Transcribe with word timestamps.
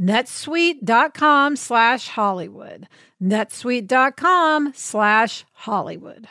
netsuite.com 0.00 1.56
slash 1.56 2.08
Hollywood. 2.08 2.88
netsuite.com 3.22 4.72
slash 4.74 5.44
Hollywood. 5.52 6.28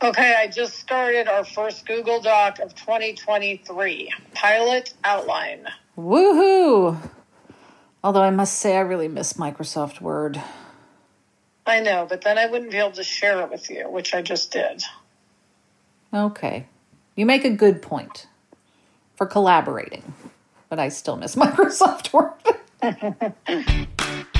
Okay, 0.00 0.34
I 0.38 0.46
just 0.46 0.74
started 0.74 1.26
our 1.26 1.44
first 1.44 1.84
Google 1.86 2.20
Doc 2.20 2.60
of 2.60 2.74
2023. 2.74 4.12
Pilot 4.32 4.94
outline. 5.02 5.66
Woohoo! 5.96 6.96
Although 8.04 8.22
I 8.22 8.30
must 8.30 8.60
say, 8.60 8.76
I 8.76 8.80
really 8.80 9.08
miss 9.08 9.32
Microsoft 9.32 10.00
Word. 10.00 10.40
I 11.66 11.80
know, 11.80 12.06
but 12.08 12.22
then 12.22 12.38
I 12.38 12.46
wouldn't 12.46 12.70
be 12.70 12.78
able 12.78 12.92
to 12.92 13.02
share 13.02 13.42
it 13.42 13.50
with 13.50 13.68
you, 13.68 13.90
which 13.90 14.14
I 14.14 14.22
just 14.22 14.52
did. 14.52 14.84
Okay. 16.14 16.66
You 17.16 17.26
make 17.26 17.44
a 17.44 17.50
good 17.50 17.82
point 17.82 18.28
for 19.16 19.26
collaborating 19.26 20.14
but 20.68 20.78
I 20.78 20.88
still 20.88 21.16
miss 21.16 21.36
Microsoft 21.44 22.12
Word. 22.12 22.34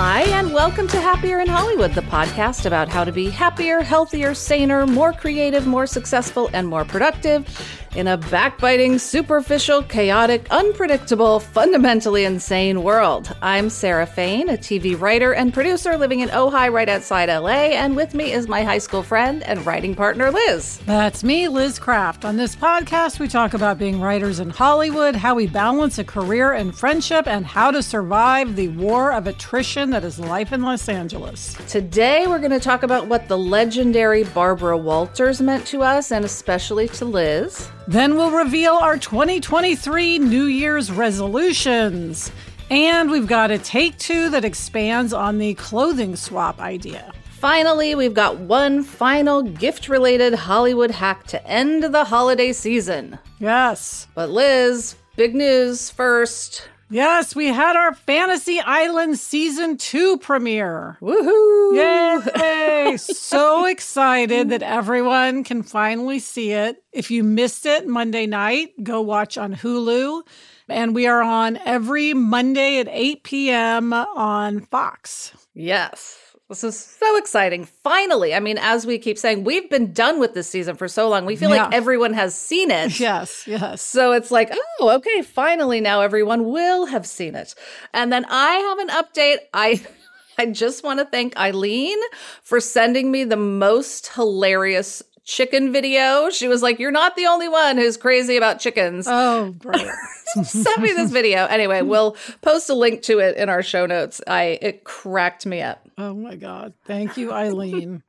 Hi, 0.00 0.22
and 0.38 0.54
welcome 0.54 0.86
to 0.86 1.00
Happier 1.00 1.40
in 1.40 1.48
Hollywood, 1.48 1.92
the 1.92 2.02
podcast 2.02 2.66
about 2.66 2.88
how 2.88 3.02
to 3.02 3.10
be 3.10 3.30
happier, 3.30 3.80
healthier, 3.80 4.32
saner, 4.32 4.86
more 4.86 5.12
creative, 5.12 5.66
more 5.66 5.88
successful, 5.88 6.48
and 6.52 6.68
more 6.68 6.84
productive 6.84 7.44
in 7.96 8.06
a 8.06 8.16
backbiting, 8.16 8.98
superficial, 8.98 9.82
chaotic, 9.82 10.46
unpredictable, 10.50 11.40
fundamentally 11.40 12.24
insane 12.24 12.84
world. 12.84 13.34
I'm 13.42 13.70
Sarah 13.70 14.06
Fain, 14.06 14.48
a 14.48 14.52
TV 14.52 14.98
writer 14.98 15.34
and 15.34 15.52
producer 15.52 15.96
living 15.96 16.20
in 16.20 16.28
Ojai, 16.28 16.70
right 16.72 16.88
outside 16.88 17.28
LA, 17.28 17.72
and 17.74 17.96
with 17.96 18.14
me 18.14 18.32
is 18.32 18.46
my 18.46 18.62
high 18.62 18.78
school 18.78 19.02
friend 19.02 19.42
and 19.42 19.66
writing 19.66 19.96
partner, 19.96 20.30
Liz. 20.30 20.78
That's 20.86 21.24
me, 21.24 21.48
Liz 21.48 21.80
Craft. 21.80 22.24
On 22.24 22.36
this 22.36 22.54
podcast, 22.54 23.18
we 23.18 23.26
talk 23.26 23.54
about 23.54 23.78
being 23.78 24.00
writers 24.00 24.38
in 24.38 24.50
Hollywood, 24.50 25.16
how 25.16 25.34
we 25.34 25.48
balance 25.48 25.98
a 25.98 26.04
career 26.04 26.52
and 26.52 26.76
friendship, 26.76 27.26
and 27.26 27.44
how 27.46 27.72
to 27.72 27.82
survive 27.82 28.54
the 28.54 28.68
war 28.68 29.12
of 29.12 29.26
attrition 29.26 29.87
that 29.90 30.04
is 30.04 30.18
life 30.18 30.52
in 30.52 30.62
Los 30.62 30.88
Angeles. 30.88 31.56
Today, 31.68 32.26
we're 32.26 32.38
going 32.38 32.50
to 32.50 32.60
talk 32.60 32.82
about 32.82 33.06
what 33.06 33.28
the 33.28 33.38
legendary 33.38 34.24
Barbara 34.24 34.76
Walters 34.76 35.40
meant 35.40 35.66
to 35.68 35.82
us, 35.82 36.12
and 36.12 36.24
especially 36.24 36.88
to 36.88 37.04
Liz. 37.04 37.68
Then 37.86 38.16
we'll 38.16 38.30
reveal 38.30 38.74
our 38.74 38.98
2023 38.98 40.18
New 40.18 40.44
Year's 40.44 40.90
resolutions. 40.90 42.30
And 42.70 43.10
we've 43.10 43.26
got 43.26 43.50
a 43.50 43.58
take 43.58 43.96
two 43.98 44.28
that 44.30 44.44
expands 44.44 45.12
on 45.12 45.38
the 45.38 45.54
clothing 45.54 46.16
swap 46.16 46.60
idea. 46.60 47.12
Finally, 47.30 47.94
we've 47.94 48.14
got 48.14 48.38
one 48.38 48.82
final 48.82 49.42
gift 49.42 49.88
related 49.88 50.34
Hollywood 50.34 50.90
hack 50.90 51.26
to 51.28 51.46
end 51.46 51.84
the 51.84 52.04
holiday 52.04 52.52
season. 52.52 53.18
Yes. 53.38 54.08
But 54.14 54.28
Liz, 54.30 54.96
big 55.16 55.34
news 55.34 55.88
first. 55.88 56.68
Yes, 56.90 57.36
we 57.36 57.48
had 57.48 57.76
our 57.76 57.92
Fantasy 57.92 58.60
Island 58.60 59.18
season 59.18 59.76
two 59.76 60.16
premiere. 60.18 60.96
Woohoo! 61.02 61.76
Yay! 61.76 62.96
so 62.96 63.66
excited 63.66 64.48
that 64.48 64.62
everyone 64.62 65.44
can 65.44 65.62
finally 65.62 66.18
see 66.18 66.52
it. 66.52 66.82
If 66.92 67.10
you 67.10 67.22
missed 67.22 67.66
it 67.66 67.86
Monday 67.86 68.26
night, 68.26 68.70
go 68.82 69.02
watch 69.02 69.36
on 69.36 69.54
Hulu. 69.54 70.22
And 70.70 70.94
we 70.94 71.06
are 71.06 71.22
on 71.22 71.58
every 71.58 72.14
Monday 72.14 72.78
at 72.78 72.88
8 72.90 73.22
p.m. 73.22 73.92
on 73.92 74.60
Fox. 74.60 75.32
Yes. 75.54 76.27
This 76.48 76.64
is 76.64 76.78
so 76.78 77.18
exciting. 77.18 77.66
Finally, 77.66 78.34
I 78.34 78.40
mean, 78.40 78.56
as 78.56 78.86
we 78.86 78.98
keep 78.98 79.18
saying, 79.18 79.44
we've 79.44 79.68
been 79.68 79.92
done 79.92 80.18
with 80.18 80.32
this 80.32 80.48
season 80.48 80.76
for 80.76 80.88
so 80.88 81.06
long. 81.06 81.26
We 81.26 81.36
feel 81.36 81.50
yeah. 81.50 81.64
like 81.64 81.74
everyone 81.74 82.14
has 82.14 82.34
seen 82.34 82.70
it. 82.70 82.98
Yes, 83.08 83.46
yes. 83.46 83.82
So 83.82 84.12
it's 84.12 84.30
like, 84.30 84.50
oh, 84.80 84.90
okay, 84.96 85.22
finally 85.22 85.80
now 85.80 86.00
everyone 86.00 86.46
will 86.46 86.86
have 86.86 87.06
seen 87.06 87.34
it. 87.34 87.54
And 87.92 88.10
then 88.10 88.24
I 88.28 88.54
have 88.54 88.78
an 88.78 88.88
update. 88.88 89.38
I 89.52 89.86
I 90.38 90.46
just 90.46 90.84
want 90.84 91.00
to 91.00 91.04
thank 91.04 91.36
Eileen 91.36 91.98
for 92.42 92.60
sending 92.60 93.10
me 93.10 93.24
the 93.24 93.36
most 93.36 94.06
hilarious 94.14 95.02
chicken 95.28 95.72
video. 95.72 96.30
She 96.30 96.48
was 96.48 96.62
like, 96.62 96.80
You're 96.80 96.90
not 96.90 97.14
the 97.14 97.26
only 97.26 97.48
one 97.48 97.76
who's 97.76 97.96
crazy 97.96 98.36
about 98.36 98.58
chickens. 98.58 99.06
Oh, 99.08 99.52
great. 99.58 99.86
Send 100.42 100.82
me 100.82 100.92
this 100.92 101.12
video. 101.12 101.46
Anyway, 101.46 101.82
we'll 101.82 102.16
post 102.40 102.68
a 102.68 102.74
link 102.74 103.02
to 103.02 103.20
it 103.20 103.36
in 103.36 103.48
our 103.48 103.62
show 103.62 103.86
notes. 103.86 104.20
I 104.26 104.58
it 104.60 104.82
cracked 104.82 105.46
me 105.46 105.62
up. 105.62 105.86
Oh 105.96 106.14
my 106.14 106.34
God. 106.34 106.72
Thank 106.84 107.16
you, 107.16 107.32
Eileen. 107.32 108.02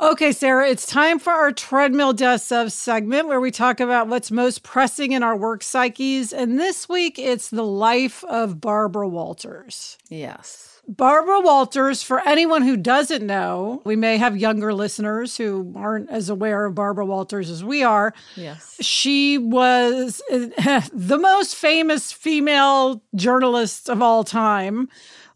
Okay, 0.00 0.30
Sarah, 0.30 0.68
it's 0.68 0.86
time 0.86 1.18
for 1.18 1.32
our 1.32 1.50
treadmill 1.50 2.12
deaths 2.12 2.52
of 2.52 2.70
segment 2.72 3.26
where 3.26 3.40
we 3.40 3.50
talk 3.50 3.80
about 3.80 4.06
what's 4.06 4.30
most 4.30 4.62
pressing 4.62 5.10
in 5.10 5.24
our 5.24 5.36
work 5.36 5.60
psyches. 5.60 6.32
And 6.32 6.56
this 6.56 6.88
week 6.88 7.18
it's 7.18 7.50
the 7.50 7.64
life 7.64 8.22
of 8.24 8.60
Barbara 8.60 9.08
Walters. 9.08 9.98
Yes. 10.08 10.77
Barbara 10.88 11.40
Walters, 11.40 12.02
for 12.02 12.26
anyone 12.26 12.62
who 12.62 12.74
doesn't 12.74 13.24
know, 13.24 13.82
we 13.84 13.94
may 13.94 14.16
have 14.16 14.38
younger 14.38 14.72
listeners 14.72 15.36
who 15.36 15.70
aren't 15.76 16.08
as 16.08 16.30
aware 16.30 16.64
of 16.64 16.74
Barbara 16.74 17.04
Walters 17.04 17.50
as 17.50 17.62
we 17.62 17.82
are. 17.82 18.14
Yes. 18.36 18.74
She 18.80 19.36
was 19.36 20.22
the 20.30 21.18
most 21.20 21.56
famous 21.56 22.10
female 22.10 23.02
journalist 23.14 23.90
of 23.90 24.00
all 24.00 24.24
time, 24.24 24.88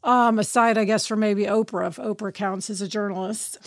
um, 0.02 0.38
aside, 0.38 0.78
I 0.78 0.84
guess, 0.84 1.06
from 1.06 1.20
maybe 1.20 1.44
Oprah, 1.44 1.88
if 1.88 1.96
Oprah 1.96 2.32
counts 2.32 2.70
as 2.70 2.80
a 2.80 2.88
journalist. 2.88 3.58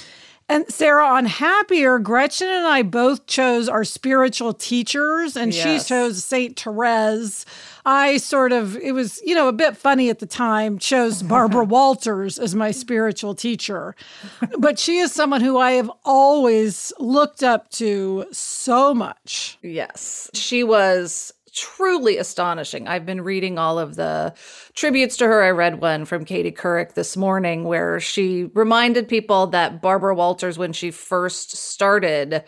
And 0.48 0.68
Sarah, 0.72 1.08
on 1.08 1.26
Happier, 1.26 1.98
Gretchen 2.00 2.48
and 2.48 2.68
I 2.68 2.84
both 2.84 3.26
chose 3.26 3.68
our 3.68 3.84
spiritual 3.84 4.54
teachers, 4.54 5.36
and 5.36 5.54
yes. 5.54 5.84
she 5.84 5.90
chose 5.90 6.24
Saint 6.24 6.60
Therese. 6.60 7.46
I 7.86 8.18
sort 8.18 8.52
of, 8.52 8.76
it 8.78 8.94
was, 8.94 9.22
you 9.24 9.36
know, 9.36 9.48
a 9.48 9.54
bit 9.54 9.78
funny 9.78 10.10
at 10.10 10.20
the 10.20 10.26
time, 10.26 10.80
chose 10.80 11.22
Barbara 11.22 11.64
Walters 11.66 12.40
as 12.40 12.56
my 12.56 12.72
spiritual 12.72 13.36
teacher. 13.36 13.96
But 14.58 14.80
she 14.80 14.98
is 14.98 15.12
someone 15.12 15.42
who 15.42 15.58
I 15.58 15.74
have 15.74 15.92
always 16.04 16.92
looked 17.00 17.44
up 17.44 17.70
to 17.72 18.26
so 18.32 18.94
much. 18.94 19.60
Yes. 19.62 20.32
She 20.34 20.64
was 20.64 21.32
truly 21.56 22.18
astonishing. 22.18 22.88
I've 22.88 23.06
been 23.06 23.22
reading 23.22 23.58
all 23.58 23.80
of 23.80 23.96
the 23.96 24.34
tributes 24.74 25.16
to 25.18 25.26
her. 25.26 25.42
I 25.42 25.52
read 25.52 25.80
one 25.80 26.06
from 26.06 26.26
Katie 26.26 26.52
Couric 26.52 26.94
this 26.94 27.16
morning 27.16 27.64
where 27.64 28.00
she 28.00 28.52
reminded 28.54 29.08
people 29.08 29.48
that 29.48 29.82
Barbara 29.82 30.14
Walters, 30.14 30.58
when 30.58 30.74
she 30.74 30.92
first 30.92 31.56
started, 31.56 32.44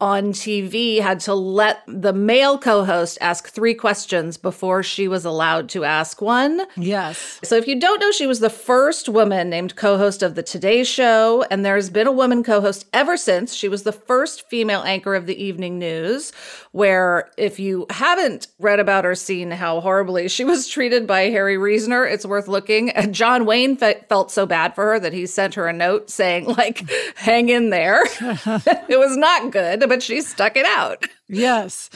on 0.00 0.32
TV 0.32 1.00
had 1.00 1.20
to 1.20 1.34
let 1.34 1.82
the 1.86 2.12
male 2.12 2.58
co 2.58 2.84
host 2.84 3.16
ask 3.20 3.48
three 3.48 3.74
questions 3.74 4.36
before 4.36 4.82
she 4.82 5.06
was 5.06 5.24
allowed 5.24 5.68
to 5.70 5.84
ask 5.84 6.20
one. 6.20 6.62
Yes. 6.76 7.38
So, 7.44 7.54
if 7.56 7.68
you 7.68 7.78
don't 7.78 8.00
know, 8.00 8.10
she 8.10 8.26
was 8.26 8.40
the 8.40 8.50
first 8.50 9.08
woman 9.08 9.48
named 9.48 9.76
co 9.76 9.96
host 9.96 10.22
of 10.22 10.34
The 10.34 10.42
Today 10.42 10.82
Show, 10.82 11.44
and 11.50 11.64
there's 11.64 11.90
been 11.90 12.08
a 12.08 12.12
woman 12.12 12.42
co 12.42 12.60
host 12.60 12.86
ever 12.92 13.16
since. 13.16 13.54
She 13.54 13.68
was 13.68 13.84
the 13.84 13.92
first 13.92 14.48
female 14.48 14.82
anchor 14.82 15.14
of 15.14 15.26
the 15.26 15.42
evening 15.42 15.78
news, 15.78 16.32
where 16.72 17.30
if 17.38 17.60
you 17.60 17.86
haven't 17.90 18.48
read 18.58 18.80
about 18.80 19.06
or 19.06 19.14
seen 19.14 19.52
how 19.52 19.80
horribly 19.80 20.28
she 20.28 20.44
was 20.44 20.66
treated 20.66 21.06
by 21.06 21.22
Harry 21.30 21.56
Reasoner, 21.56 22.04
it's 22.04 22.26
worth 22.26 22.48
looking. 22.48 22.90
And 22.90 23.14
John 23.14 23.46
Wayne 23.46 23.76
fe- 23.76 24.02
felt 24.08 24.32
so 24.32 24.44
bad 24.44 24.74
for 24.74 24.84
her 24.86 24.98
that 24.98 25.12
he 25.12 25.26
sent 25.26 25.54
her 25.54 25.68
a 25.68 25.72
note 25.72 26.10
saying, 26.10 26.46
like, 26.46 26.88
hang 27.14 27.48
in 27.48 27.70
there. 27.70 28.02
it 28.20 28.98
was 28.98 29.16
not 29.16 29.52
good 29.52 29.83
but 29.88 30.02
she 30.02 30.20
stuck 30.20 30.56
it 30.56 30.66
out. 30.66 31.04
Yes. 31.28 31.88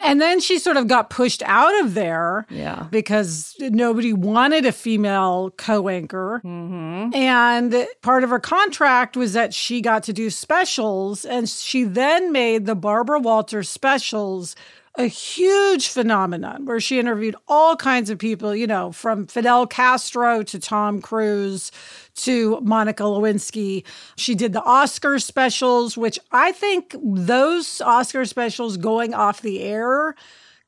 And 0.00 0.20
then 0.20 0.40
she 0.40 0.58
sort 0.58 0.76
of 0.76 0.88
got 0.88 1.08
pushed 1.08 1.42
out 1.46 1.72
of 1.82 1.94
there 1.94 2.46
Yeah. 2.50 2.86
because 2.90 3.54
nobody 3.60 4.12
wanted 4.12 4.66
a 4.66 4.72
female 4.72 5.50
co 5.56 5.88
anchor. 5.88 6.42
Mm-hmm. 6.44 7.14
And 7.14 7.86
part 8.02 8.24
of 8.24 8.30
her 8.30 8.38
contract 8.40 9.16
was 9.16 9.32
that 9.32 9.54
she 9.54 9.80
got 9.80 10.02
to 10.04 10.12
do 10.12 10.28
specials. 10.28 11.24
And 11.24 11.48
she 11.48 11.84
then 11.84 12.30
made 12.32 12.66
the 12.66 12.74
Barbara 12.74 13.20
Walters 13.20 13.68
specials 13.70 14.54
a 14.96 15.06
huge 15.06 15.88
phenomenon 15.88 16.66
where 16.66 16.78
she 16.78 17.00
interviewed 17.00 17.34
all 17.48 17.74
kinds 17.74 18.10
of 18.10 18.18
people, 18.18 18.54
you 18.54 18.66
know, 18.66 18.92
from 18.92 19.26
Fidel 19.26 19.66
Castro 19.66 20.42
to 20.44 20.58
Tom 20.58 21.00
Cruise 21.00 21.72
to 22.16 22.60
Monica 22.60 23.02
Lewinsky. 23.02 23.84
She 24.16 24.34
did 24.34 24.52
the 24.52 24.62
Oscar 24.62 25.18
specials, 25.18 25.96
which 25.96 26.18
I 26.30 26.52
think 26.52 26.94
those 27.02 27.80
Oscar 27.80 28.24
specials 28.24 28.76
going 28.76 29.14
off 29.14 29.42
the 29.42 29.62
air 29.62 30.14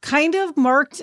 kind 0.00 0.34
of 0.34 0.56
marked 0.56 1.02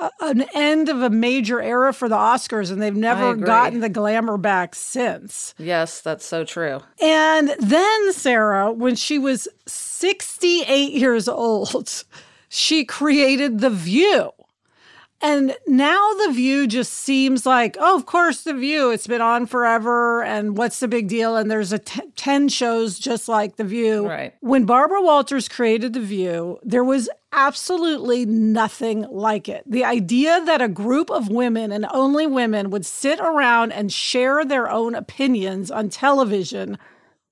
uh, 0.00 0.10
an 0.20 0.44
end 0.54 0.88
of 0.88 1.02
a 1.02 1.10
major 1.10 1.60
era 1.60 1.92
for 1.92 2.08
the 2.08 2.16
Oscars, 2.16 2.70
and 2.70 2.80
they've 2.80 2.94
never 2.94 3.34
gotten 3.34 3.80
the 3.80 3.88
glamour 3.88 4.36
back 4.36 4.74
since. 4.74 5.54
Yes, 5.58 6.00
that's 6.00 6.24
so 6.24 6.44
true. 6.44 6.80
And 7.00 7.54
then, 7.58 8.12
Sarah, 8.12 8.72
when 8.72 8.94
she 8.94 9.18
was 9.18 9.48
68 9.66 10.92
years 10.92 11.28
old, 11.28 12.04
she 12.48 12.84
created 12.84 13.60
The 13.60 13.70
View. 13.70 14.32
And 15.20 15.56
now 15.66 16.12
The 16.26 16.32
View 16.32 16.68
just 16.68 16.92
seems 16.92 17.44
like, 17.44 17.76
oh, 17.80 17.96
of 17.96 18.06
course, 18.06 18.42
The 18.42 18.54
View. 18.54 18.90
It's 18.90 19.08
been 19.08 19.20
on 19.20 19.46
forever. 19.46 20.22
And 20.22 20.56
what's 20.56 20.78
the 20.78 20.86
big 20.86 21.08
deal? 21.08 21.36
And 21.36 21.50
there's 21.50 21.72
a 21.72 21.80
t- 21.80 22.02
10 22.14 22.48
shows 22.48 23.00
just 23.00 23.28
like 23.28 23.56
The 23.56 23.64
View. 23.64 24.06
Right. 24.08 24.34
When 24.40 24.64
Barbara 24.64 25.02
Walters 25.02 25.48
created 25.48 25.92
The 25.92 26.00
View, 26.00 26.58
there 26.62 26.84
was 26.84 27.10
absolutely 27.32 28.26
nothing 28.26 29.06
like 29.10 29.48
it. 29.48 29.64
The 29.66 29.84
idea 29.84 30.40
that 30.44 30.62
a 30.62 30.68
group 30.68 31.10
of 31.10 31.28
women 31.28 31.72
and 31.72 31.84
only 31.92 32.26
women 32.28 32.70
would 32.70 32.86
sit 32.86 33.18
around 33.18 33.72
and 33.72 33.92
share 33.92 34.44
their 34.44 34.70
own 34.70 34.94
opinions 34.94 35.68
on 35.70 35.88
television 35.88 36.78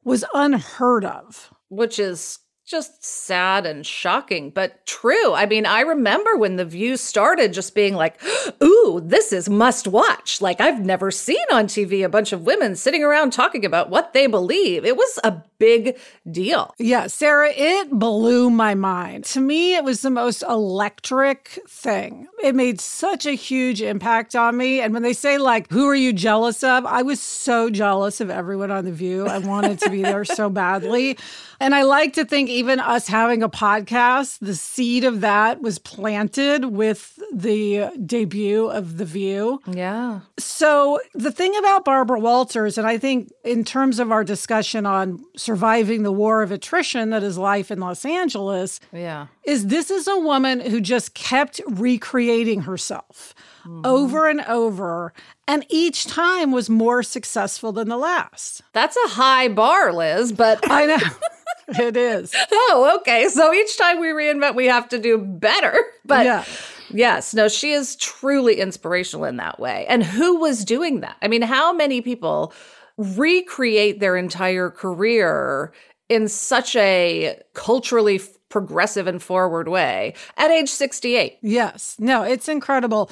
was 0.02 0.24
unheard 0.34 1.04
of. 1.04 1.50
which 1.68 1.98
is 2.00 2.40
just 2.66 3.04
sad 3.04 3.64
and 3.64 3.86
shocking, 3.86 4.50
but 4.50 4.84
true. 4.86 5.32
I 5.32 5.46
mean, 5.46 5.66
I 5.66 5.82
remember 5.82 6.36
when 6.36 6.56
the 6.56 6.64
view 6.64 6.96
started 6.96 7.52
just 7.52 7.76
being 7.76 7.94
like, 7.94 8.20
ooh, 8.62 9.00
this 9.04 9.32
is 9.32 9.48
must 9.48 9.86
watch. 9.86 10.40
Like, 10.40 10.60
I've 10.60 10.84
never 10.84 11.12
seen 11.12 11.36
on 11.52 11.68
TV 11.68 12.04
a 12.04 12.08
bunch 12.08 12.32
of 12.32 12.42
women 12.42 12.74
sitting 12.74 13.04
around 13.04 13.32
talking 13.32 13.64
about 13.64 13.88
what 13.88 14.12
they 14.12 14.26
believe. 14.26 14.84
It 14.84 14.96
was 14.96 15.18
a 15.22 15.42
big 15.58 15.96
deal. 16.30 16.74
Yeah, 16.78 17.06
Sarah, 17.06 17.52
it 17.54 17.90
blew 17.90 18.50
my 18.50 18.74
mind. 18.74 19.24
To 19.26 19.40
me, 19.40 19.74
it 19.76 19.84
was 19.84 20.02
the 20.02 20.10
most 20.10 20.42
electric 20.42 21.60
thing. 21.68 22.26
It 22.42 22.54
made 22.54 22.80
such 22.80 23.26
a 23.26 23.32
huge 23.32 23.80
impact 23.80 24.34
on 24.34 24.56
me. 24.56 24.80
And 24.80 24.92
when 24.92 25.02
they 25.02 25.12
say, 25.12 25.38
like, 25.38 25.70
who 25.70 25.86
are 25.86 25.94
you 25.94 26.12
jealous 26.12 26.62
of? 26.62 26.84
I 26.84 27.02
was 27.02 27.22
so 27.22 27.70
jealous 27.70 28.20
of 28.20 28.28
everyone 28.28 28.70
on 28.70 28.84
The 28.84 28.92
View. 28.92 29.26
I 29.26 29.38
wanted 29.38 29.78
to 29.80 29.90
be 29.90 30.02
there 30.02 30.24
so 30.24 30.50
badly. 30.50 31.16
And 31.60 31.74
I 31.74 31.82
like 31.82 32.12
to 32.14 32.24
think 32.24 32.50
even 32.56 32.80
us 32.80 33.06
having 33.06 33.42
a 33.42 33.50
podcast, 33.50 34.38
the 34.40 34.54
seed 34.54 35.04
of 35.04 35.20
that 35.20 35.60
was 35.60 35.78
planted 35.78 36.64
with 36.64 37.18
the 37.30 37.90
debut 38.06 38.66
of 38.68 38.96
The 38.96 39.04
View. 39.04 39.60
Yeah. 39.70 40.20
So, 40.38 40.98
the 41.12 41.30
thing 41.30 41.54
about 41.58 41.84
Barbara 41.84 42.18
Walters, 42.18 42.78
and 42.78 42.86
I 42.86 42.96
think 42.96 43.30
in 43.44 43.62
terms 43.62 43.98
of 43.98 44.10
our 44.10 44.24
discussion 44.24 44.86
on 44.86 45.22
surviving 45.36 46.02
the 46.02 46.12
war 46.12 46.42
of 46.42 46.50
attrition 46.50 47.10
that 47.10 47.22
is 47.22 47.36
life 47.36 47.70
in 47.70 47.78
Los 47.78 48.06
Angeles, 48.06 48.80
Yeah. 48.90 49.26
is 49.44 49.66
this 49.66 49.90
is 49.90 50.08
a 50.08 50.18
woman 50.18 50.60
who 50.60 50.80
just 50.80 51.12
kept 51.12 51.60
recreating 51.66 52.62
herself 52.62 53.34
mm-hmm. 53.66 53.82
over 53.84 54.28
and 54.28 54.40
over, 54.42 55.12
and 55.46 55.66
each 55.68 56.06
time 56.06 56.52
was 56.52 56.70
more 56.70 57.02
successful 57.02 57.70
than 57.72 57.90
the 57.90 57.98
last. 57.98 58.62
That's 58.72 58.96
a 58.96 59.08
high 59.08 59.48
bar, 59.48 59.92
Liz, 59.92 60.32
but 60.32 60.58
I 60.70 60.86
know. 60.86 60.98
it 61.78 61.96
is. 61.96 62.34
oh, 62.52 62.96
okay. 63.00 63.28
So 63.28 63.52
each 63.52 63.76
time 63.78 63.98
we 64.00 64.08
reinvent, 64.08 64.54
we 64.54 64.66
have 64.66 64.88
to 64.90 64.98
do 64.98 65.18
better. 65.18 65.74
But 66.06 66.24
Yeah. 66.24 66.44
yes, 66.90 67.34
no, 67.34 67.48
she 67.48 67.72
is 67.72 67.96
truly 67.96 68.60
inspirational 68.60 69.24
in 69.24 69.38
that 69.38 69.58
way. 69.58 69.84
And 69.88 70.04
who 70.04 70.36
was 70.38 70.64
doing 70.64 71.00
that? 71.00 71.16
I 71.20 71.26
mean, 71.26 71.42
how 71.42 71.72
many 71.72 72.00
people 72.00 72.52
recreate 72.96 74.00
their 74.00 74.16
entire 74.16 74.70
career 74.70 75.72
in 76.08 76.28
such 76.28 76.76
a 76.76 77.40
culturally 77.54 78.20
progressive 78.48 79.08
and 79.08 79.20
forward 79.20 79.66
way 79.68 80.14
at 80.36 80.50
age 80.52 80.68
68? 80.70 81.38
Yes. 81.42 81.96
No, 81.98 82.22
it's 82.22 82.48
incredible. 82.48 83.10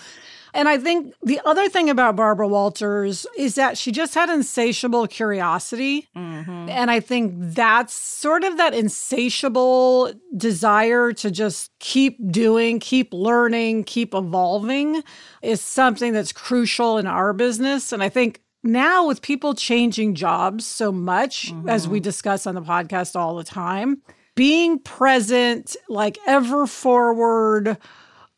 And 0.54 0.68
I 0.68 0.78
think 0.78 1.12
the 1.20 1.40
other 1.44 1.68
thing 1.68 1.90
about 1.90 2.14
Barbara 2.14 2.46
Walters 2.46 3.26
is 3.36 3.56
that 3.56 3.76
she 3.76 3.90
just 3.90 4.14
had 4.14 4.30
insatiable 4.30 5.08
curiosity. 5.08 6.06
Mm-hmm. 6.16 6.68
And 6.70 6.92
I 6.92 7.00
think 7.00 7.34
that's 7.36 7.92
sort 7.92 8.44
of 8.44 8.56
that 8.56 8.72
insatiable 8.72 10.12
desire 10.36 11.12
to 11.14 11.30
just 11.32 11.72
keep 11.80 12.16
doing, 12.30 12.78
keep 12.78 13.12
learning, 13.12 13.82
keep 13.82 14.14
evolving 14.14 15.02
is 15.42 15.60
something 15.60 16.12
that's 16.12 16.30
crucial 16.30 16.98
in 16.98 17.08
our 17.08 17.32
business. 17.32 17.92
And 17.92 18.00
I 18.00 18.08
think 18.08 18.40
now 18.62 19.08
with 19.08 19.22
people 19.22 19.54
changing 19.54 20.14
jobs 20.14 20.64
so 20.64 20.92
much, 20.92 21.52
as 21.66 21.88
we 21.88 21.98
mm-hmm. 21.98 22.04
discuss 22.04 22.46
on 22.46 22.54
the 22.54 22.62
podcast 22.62 23.16
all 23.16 23.34
the 23.34 23.44
time, 23.44 24.02
being 24.36 24.78
present, 24.78 25.76
like 25.88 26.16
ever 26.28 26.66
forward, 26.68 27.76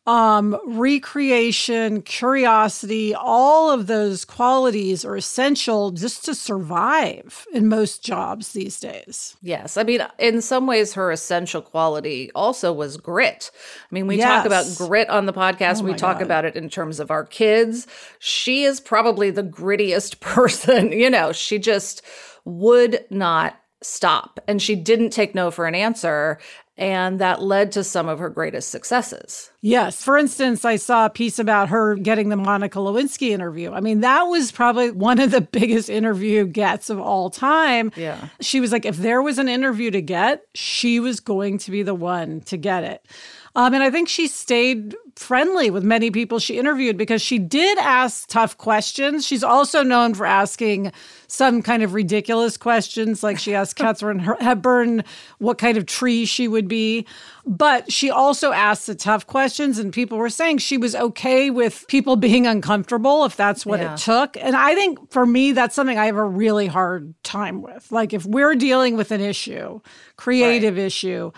um, 0.07 0.57
recreation, 0.65 2.01
curiosity, 2.03 3.13
all 3.15 3.71
of 3.71 3.89
those 3.89 4.25
qualities 4.25 5.05
are 5.05 5.17
essential 5.17 5.91
just 5.91 6.25
to 6.27 6.35
survive 6.35 7.45
in 7.53 7.69
most 7.69 8.05
jobs 8.05 8.53
these 8.53 8.79
days. 8.79 9.37
Yes. 9.43 9.77
I 9.77 9.83
mean, 9.83 10.07
in 10.19 10.41
some 10.43 10.67
ways, 10.67 10.95
her 10.95 11.11
essential 11.11 11.61
quality 11.61 12.31
also 12.37 12.73
was 12.73 12.97
grit. 12.97 13.51
I 13.91 13.95
mean, 13.95 14.07
we 14.07 14.19
talk 14.19 14.47
about 14.47 14.67
grit 14.77 15.09
on 15.11 15.27
the 15.27 15.33
podcast. 15.33 15.83
we 15.83 15.95
talk 15.95 16.19
God. 16.19 16.25
about 16.25 16.45
it 16.45 16.55
in 16.55 16.69
terms 16.69 17.01
of 17.01 17.11
our 17.11 17.25
kids. 17.25 17.89
She 18.21 18.63
is 18.63 18.79
probably 18.79 19.31
the 19.31 19.43
grittiest 19.43 20.21
person. 20.21 20.93
You 20.93 21.11
know, 21.11 21.33
she 21.33 21.59
just 21.59 22.03
would 22.45 23.05
not 23.11 23.61
stop 23.83 24.41
and 24.49 24.61
she 24.61 24.75
didn't 24.75 25.11
take 25.11 25.35
no 25.35 25.51
for 25.51 25.67
an 25.67 25.75
answer. 25.75 26.39
And 26.79 27.19
that 27.21 27.41
led 27.41 27.73
to 27.73 27.83
some 27.83 28.07
of 28.07 28.19
her 28.19 28.29
greatest 28.29 28.69
successes. 28.69 29.51
Yes. 29.63 30.03
For 30.03 30.19
instance, 30.19 30.65
I 30.65 30.77
saw 30.77 31.07
a 31.07 31.11
piece 31.11 31.39
about 31.39 31.71
her 31.71 31.95
getting 31.95 32.29
the 32.29 32.37
Monica 32.37 32.79
Lewinsky 32.79 33.31
interview. 33.31 33.73
I 33.73 33.81
mean, 33.81 34.01
that 34.01 34.25
was 34.25 34.53
probably 34.53 34.91
one 34.91 35.19
of 35.19 35.31
the 35.31 35.41
biggest 35.53 35.89
interview 35.89 36.45
gets 36.45 36.91
of 36.91 37.01
all 37.01 37.31
time. 37.31 37.93
Yeah. 37.97 38.29
She 38.43 38.61
was 38.61 38.73
like, 38.73 38.85
if 38.85 38.99
there 38.99 39.23
was 39.23 39.39
an 39.39 39.49
interview 39.49 39.91
to 39.91 40.03
get, 40.03 40.43
she 40.55 41.01
was 41.01 41.21
going 41.21 41.57
to 41.59 41.71
be 41.71 41.83
the 41.83 41.95
one 41.95 42.43
to 42.43 42.59
get 42.59 42.85
it. 42.85 43.07
Um, 43.55 43.73
and 43.73 43.83
I 43.83 43.91
think 43.91 44.09
she 44.09 44.29
stayed 44.29 44.95
friendly 45.17 45.71
with 45.71 45.83
many 45.83 46.11
people 46.11 46.39
she 46.39 46.59
interviewed 46.59 46.97
because 46.97 47.23
she 47.23 47.39
did 47.39 47.79
ask 47.79 48.29
tough 48.29 48.57
questions. 48.59 49.27
She's 49.27 49.43
also 49.43 49.83
known 49.83 50.15
for 50.15 50.27
asking 50.27 50.93
some 51.27 51.63
kind 51.63 51.83
of 51.83 51.95
ridiculous 51.95 52.57
questions, 52.57 53.23
like 53.23 53.39
she 53.39 53.55
asked 53.55 53.77
Katharine 53.77 54.19
Hepburn 54.21 55.03
what 55.39 55.59
kind 55.59 55.77
of 55.79 55.87
tree 55.87 56.27
she 56.27 56.47
would 56.47 56.69
be. 56.69 57.07
But 57.47 57.91
she 57.91 58.11
also 58.11 58.53
asked 58.53 58.87
the 58.89 58.95
tough 58.95 59.27
questions, 59.27 59.79
and 59.79 59.93
people 59.93 60.19
were 60.19 60.29
saying 60.31 60.59
she 60.59 60.77
was 60.77 60.95
okay 60.95 61.49
with 61.49 61.87
people 61.89 62.17
being 62.17 62.47
uncomfortable 62.47 63.25
if 63.25 63.37
that's 63.37 63.65
what 63.65 63.81
Yeah. 63.81 63.95
it 63.95 63.99
took. 63.99 64.37
And 64.37 64.55
I 64.55 64.75
think 64.75 65.11
for 65.13 65.25
me, 65.25 65.53
that's 65.53 65.75
something 65.75 65.97
I 65.99 66.07
have 66.07 66.17
a 66.17 66.25
really 66.25 66.67
hard 66.67 67.15
time 67.23 67.63
with. 67.63 67.91
Like 67.91 68.13
if 68.13 68.27
we're 68.27 68.55
dealing 68.55 68.97
with 68.97 69.13
an 69.13 69.21
issue, 69.21 69.81
creative 70.17 70.77
issue, 70.77 71.31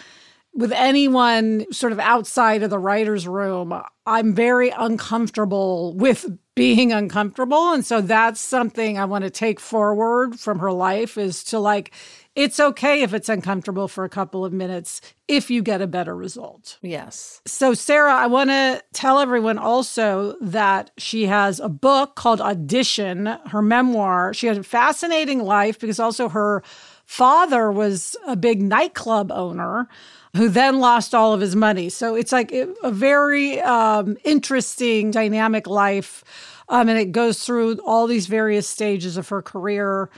with 0.59 0.73
anyone 0.73 1.65
sort 1.73 1.93
of 1.93 2.01
outside 2.01 2.65
of 2.65 2.71
the 2.71 2.81
writer's 2.81 3.29
room, 3.29 3.81
I'm 4.07 4.35
very 4.35 4.71
uncomfortable 4.71 5.95
with 5.95 6.27
being 6.57 6.93
uncomfortable. 6.93 7.73
And 7.73 7.87
so 7.87 8.01
that's 8.01 8.41
something 8.41 8.99
I 8.99 9.05
want 9.05 9.23
to 9.23 9.31
take 9.31 9.61
forward 9.61 10.41
from 10.41 10.59
her 10.59 10.73
life 10.73 11.17
is 11.17 11.45
to 11.45 11.61
like, 11.61 11.93
it's 12.35 12.59
okay 12.59 13.03
if 13.03 13.15
it's 13.15 13.29
uncomfortable 13.29 13.87
for 13.87 14.03
a 14.03 14.09
couple 14.09 14.45
of 14.45 14.53
minutes 14.53 15.01
if 15.29 15.49
you 15.49 15.63
get 15.63 15.81
a 15.81 15.87
better 15.87 16.17
result. 16.17 16.79
Yes. 16.83 17.41
So, 17.47 17.73
Sarah, 17.73 18.15
I 18.15 18.27
want 18.27 18.51
to 18.51 18.83
tell 18.93 19.21
everyone 19.21 19.59
also 19.59 20.35
that 20.41 20.91
she 20.99 21.27
has 21.27 21.61
a 21.61 21.69
book 21.69 22.17
called 22.17 22.41
Audition, 22.41 23.27
her 23.47 23.63
memoir. 23.63 24.35
She 24.35 24.49
had 24.49 24.59
a 24.59 24.65
fascinating 24.65 25.45
life 25.45 25.79
because 25.79 26.01
also 26.01 26.29
her 26.29 26.65
father 27.07 27.71
was 27.71 28.17
a 28.27 28.35
big 28.35 28.61
nightclub 28.61 29.31
owner 29.31 29.89
who 30.37 30.49
then 30.49 30.81
lost 30.81 31.15
all 31.15 31.33
of 31.33 31.41
his 31.41 31.55
money. 31.57 31.89
So, 31.89 32.15
it's 32.15 32.33
like 32.33 32.53
a 32.53 32.91
very 32.91 33.61
um, 33.61 34.17
interesting, 34.25 35.11
dynamic 35.11 35.67
life. 35.67 36.25
Um, 36.71 36.89
and 36.91 36.99
it 36.99 37.13
goes 37.13 37.43
through 37.45 37.79
all 37.87 38.07
these 38.07 38.27
various 38.27 38.69
stages 38.69 39.17
of 39.17 39.29
her 39.31 39.41
career. 39.41 40.11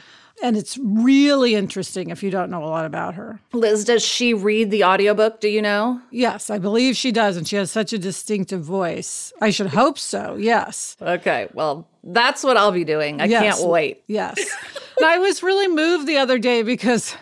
And 0.43 0.57
it's 0.57 0.79
really 0.79 1.55
interesting 1.55 2.09
if 2.11 2.23
you 2.23 2.31
don't 2.31 2.51
know 2.51 2.65
a 2.65 2.67
lot 2.67 2.87
about 2.87 3.15
her. 3.15 3.41
Liz, 3.53 3.85
does 3.85 4.03
she 4.03 4.33
read 4.33 4.71
the 4.71 4.83
audiobook? 4.85 5.41
Do 5.41 5.49
you 5.49 5.61
know? 5.61 6.01
Yes, 6.11 6.49
I 6.49 6.59
believe 6.59 6.97
she 6.97 7.13
does. 7.13 7.37
And 7.37 7.47
she 7.47 7.57
has 7.57 7.71
such 7.71 7.93
a 7.93 7.99
distinctive 7.99 8.63
voice. 8.65 9.33
I 9.41 9.51
should 9.51 9.67
hope 9.69 9.99
so. 9.99 10.37
Yes. 10.37 10.97
Okay. 11.01 11.49
Well, 11.53 11.87
that's 12.03 12.43
what 12.43 12.57
I'll 12.57 12.73
be 12.73 12.85
doing. 12.85 13.21
I 13.21 13.27
Yes. 13.27 13.59
can't 13.59 13.69
wait. 13.71 14.03
Yes. 14.07 14.39
I 15.05 15.19
was 15.19 15.43
really 15.43 15.69
moved 15.69 16.07
the 16.09 16.17
other 16.17 16.39
day 16.39 16.63
because. 16.63 17.15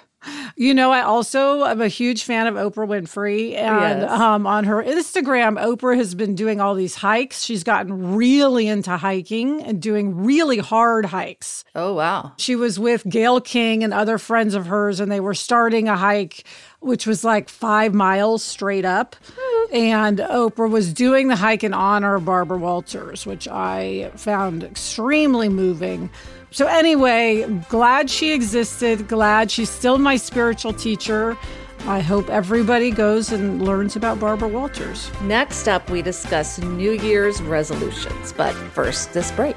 You 0.61 0.75
know, 0.75 0.91
I 0.91 1.03
also 1.03 1.65
am 1.65 1.81
a 1.81 1.87
huge 1.87 2.25
fan 2.25 2.49
of 2.49 2.57
Oprah 2.57 2.89
Winfrey. 2.89 3.55
And 3.55 4.01
Yes. 4.01 4.11
um, 4.11 4.45
on 4.45 4.65
her 4.65 4.83
Instagram, 4.83 5.57
Oprah 5.57 5.95
has 5.97 6.17
been 6.17 6.35
doing 6.35 6.61
all 6.61 6.75
these 6.75 6.97
hikes. 6.97 7.43
She's 7.45 7.63
gotten 7.63 8.17
really 8.17 8.67
into 8.67 8.97
hiking 8.97 9.63
and 9.63 9.81
doing 9.81 10.17
really 10.25 10.59
hard 10.59 11.05
hikes. 11.07 11.65
Oh, 11.77 11.95
wow. 11.95 12.33
She 12.39 12.57
was 12.57 12.77
with 12.77 13.09
Gayle 13.09 13.41
King 13.41 13.85
and 13.85 13.95
other 13.95 14.19
friends 14.19 14.57
of 14.57 14.67
hers, 14.67 14.99
and 14.99 15.13
they 15.13 15.21
were 15.21 15.33
starting 15.33 15.89
a 15.89 15.97
hike, 15.97 16.43
which 16.81 17.07
was 17.07 17.23
like 17.23 17.49
five 17.49 17.95
miles 17.95 18.43
straight 18.43 18.85
up. 18.85 19.15
And 19.73 20.19
Oprah 20.19 20.69
was 20.69 20.93
doing 20.93 21.29
the 21.29 21.37
hike 21.37 21.63
in 21.63 21.73
honor 21.73 22.17
of 22.17 22.25
Barbara 22.25 22.59
Walters, 22.59 23.25
which 23.27 23.47
I 23.47 24.11
found 24.17 24.65
extremely 24.65 25.49
moving. 25.49 26.11
So, 26.51 26.67
anyway, 26.67 27.45
glad 27.69 28.09
she 28.09 28.33
existed, 28.33 29.07
glad 29.07 29.51
she's 29.51 29.71
still 29.71 29.99
my 29.99 30.17
spiritual 30.17 30.73
teacher. 30.73 31.37
I 31.87 32.01
hope 32.01 32.29
everybody 32.29 32.91
goes 32.91 33.33
and 33.33 33.63
learns 33.63 33.97
about 33.97 34.19
Barbara 34.19 34.49
Walters. 34.49 35.11
Next 35.23 35.69
up, 35.69 35.89
we 35.91 36.03
discuss 36.03 36.59
New 36.59 36.93
Year's 36.93 37.41
resolutions. 37.41 38.33
But 38.33 38.53
first, 38.53 39.13
this 39.13 39.31
break. 39.33 39.57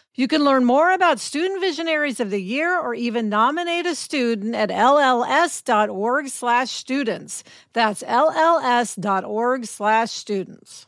You 0.13 0.27
can 0.27 0.43
learn 0.43 0.65
more 0.65 0.91
about 0.91 1.21
Student 1.21 1.61
Visionaries 1.61 2.19
of 2.19 2.31
the 2.31 2.41
Year 2.41 2.77
or 2.77 2.93
even 2.93 3.29
nominate 3.29 3.85
a 3.85 3.95
student 3.95 4.55
at 4.55 4.69
lls.org 4.69 6.27
slash 6.27 6.69
students. 6.69 7.45
That's 7.71 8.03
lls.org 8.03 9.65
slash 9.65 10.11
students. 10.11 10.87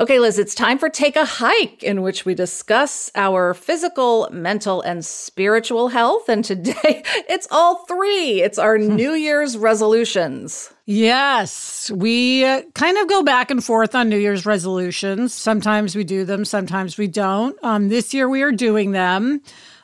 Okay, 0.00 0.18
Liz, 0.18 0.38
it's 0.38 0.54
time 0.54 0.78
for 0.78 0.88
Take 0.88 1.14
a 1.14 1.26
Hike, 1.26 1.82
in 1.82 2.00
which 2.00 2.24
we 2.24 2.34
discuss 2.34 3.10
our 3.14 3.52
physical, 3.52 4.30
mental, 4.32 4.80
and 4.80 5.04
spiritual 5.04 5.88
health. 5.88 6.26
And 6.26 6.42
today 6.42 7.02
it's 7.28 7.46
all 7.50 7.84
three. 7.84 8.40
It's 8.40 8.58
our 8.58 8.78
New 8.78 9.12
Year's 9.12 9.58
resolutions. 9.58 10.72
Yes, 10.86 11.90
we 11.90 12.46
uh, 12.46 12.62
kind 12.74 12.96
of 12.96 13.08
go 13.08 13.22
back 13.22 13.50
and 13.50 13.62
forth 13.62 13.94
on 13.94 14.08
New 14.08 14.16
Year's 14.16 14.46
resolutions. 14.46 15.34
Sometimes 15.34 15.94
we 15.94 16.02
do 16.02 16.24
them, 16.24 16.46
sometimes 16.46 16.96
we 16.96 17.06
don't. 17.06 17.58
Um, 17.62 17.90
this 17.90 18.14
year 18.14 18.26
we 18.26 18.40
are 18.40 18.52
doing 18.52 18.92
them. 18.92 19.42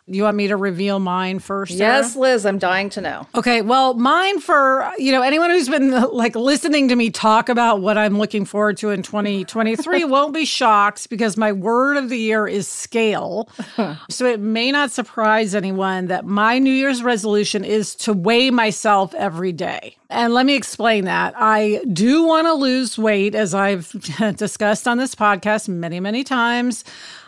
You 0.08 0.22
want 0.22 0.36
me 0.36 0.46
to 0.46 0.56
reveal 0.56 1.00
mine 1.00 1.40
first? 1.40 1.76
Sarah? 1.76 1.96
Yes, 1.96 2.14
Liz, 2.14 2.46
I'm 2.46 2.58
dying 2.58 2.90
to 2.90 3.00
know. 3.00 3.26
Okay, 3.34 3.60
well, 3.60 3.94
mine 3.94 4.38
for, 4.38 4.88
you 4.98 5.10
know, 5.10 5.20
anyone 5.20 5.50
who's 5.50 5.68
been 5.68 5.90
like 5.90 6.36
listening 6.36 6.86
to 6.88 6.96
me 6.96 7.10
talk 7.10 7.48
about 7.48 7.80
what 7.80 7.98
I'm 7.98 8.16
looking 8.16 8.44
forward 8.44 8.76
to 8.78 8.90
in 8.90 9.02
2023 9.02 10.04
won't 10.04 10.32
be 10.32 10.44
shocked 10.44 11.10
because 11.10 11.36
my 11.36 11.50
word 11.50 11.96
of 11.96 12.08
the 12.08 12.18
year 12.18 12.46
is 12.46 12.68
scale. 12.68 13.48
so 14.08 14.26
it 14.26 14.38
may 14.38 14.70
not 14.70 14.92
surprise 14.92 15.56
anyone 15.56 16.06
that 16.06 16.24
my 16.24 16.60
New 16.60 16.72
Year's 16.72 17.02
resolution 17.02 17.64
is 17.64 17.96
to 17.96 18.12
weigh 18.12 18.50
myself 18.50 19.12
every 19.14 19.50
day. 19.50 19.96
And 20.08 20.32
let 20.32 20.46
me 20.46 20.54
explain 20.54 21.04
that. 21.06 21.34
I 21.36 21.82
do 21.92 22.24
want 22.24 22.46
to 22.46 22.54
lose 22.54 22.96
weight, 22.96 23.34
as 23.34 23.54
I've 23.54 23.90
discussed 24.36 24.86
on 24.86 24.98
this 24.98 25.16
podcast 25.16 25.68
many, 25.68 25.98
many 25.98 26.22
times. 26.22 26.84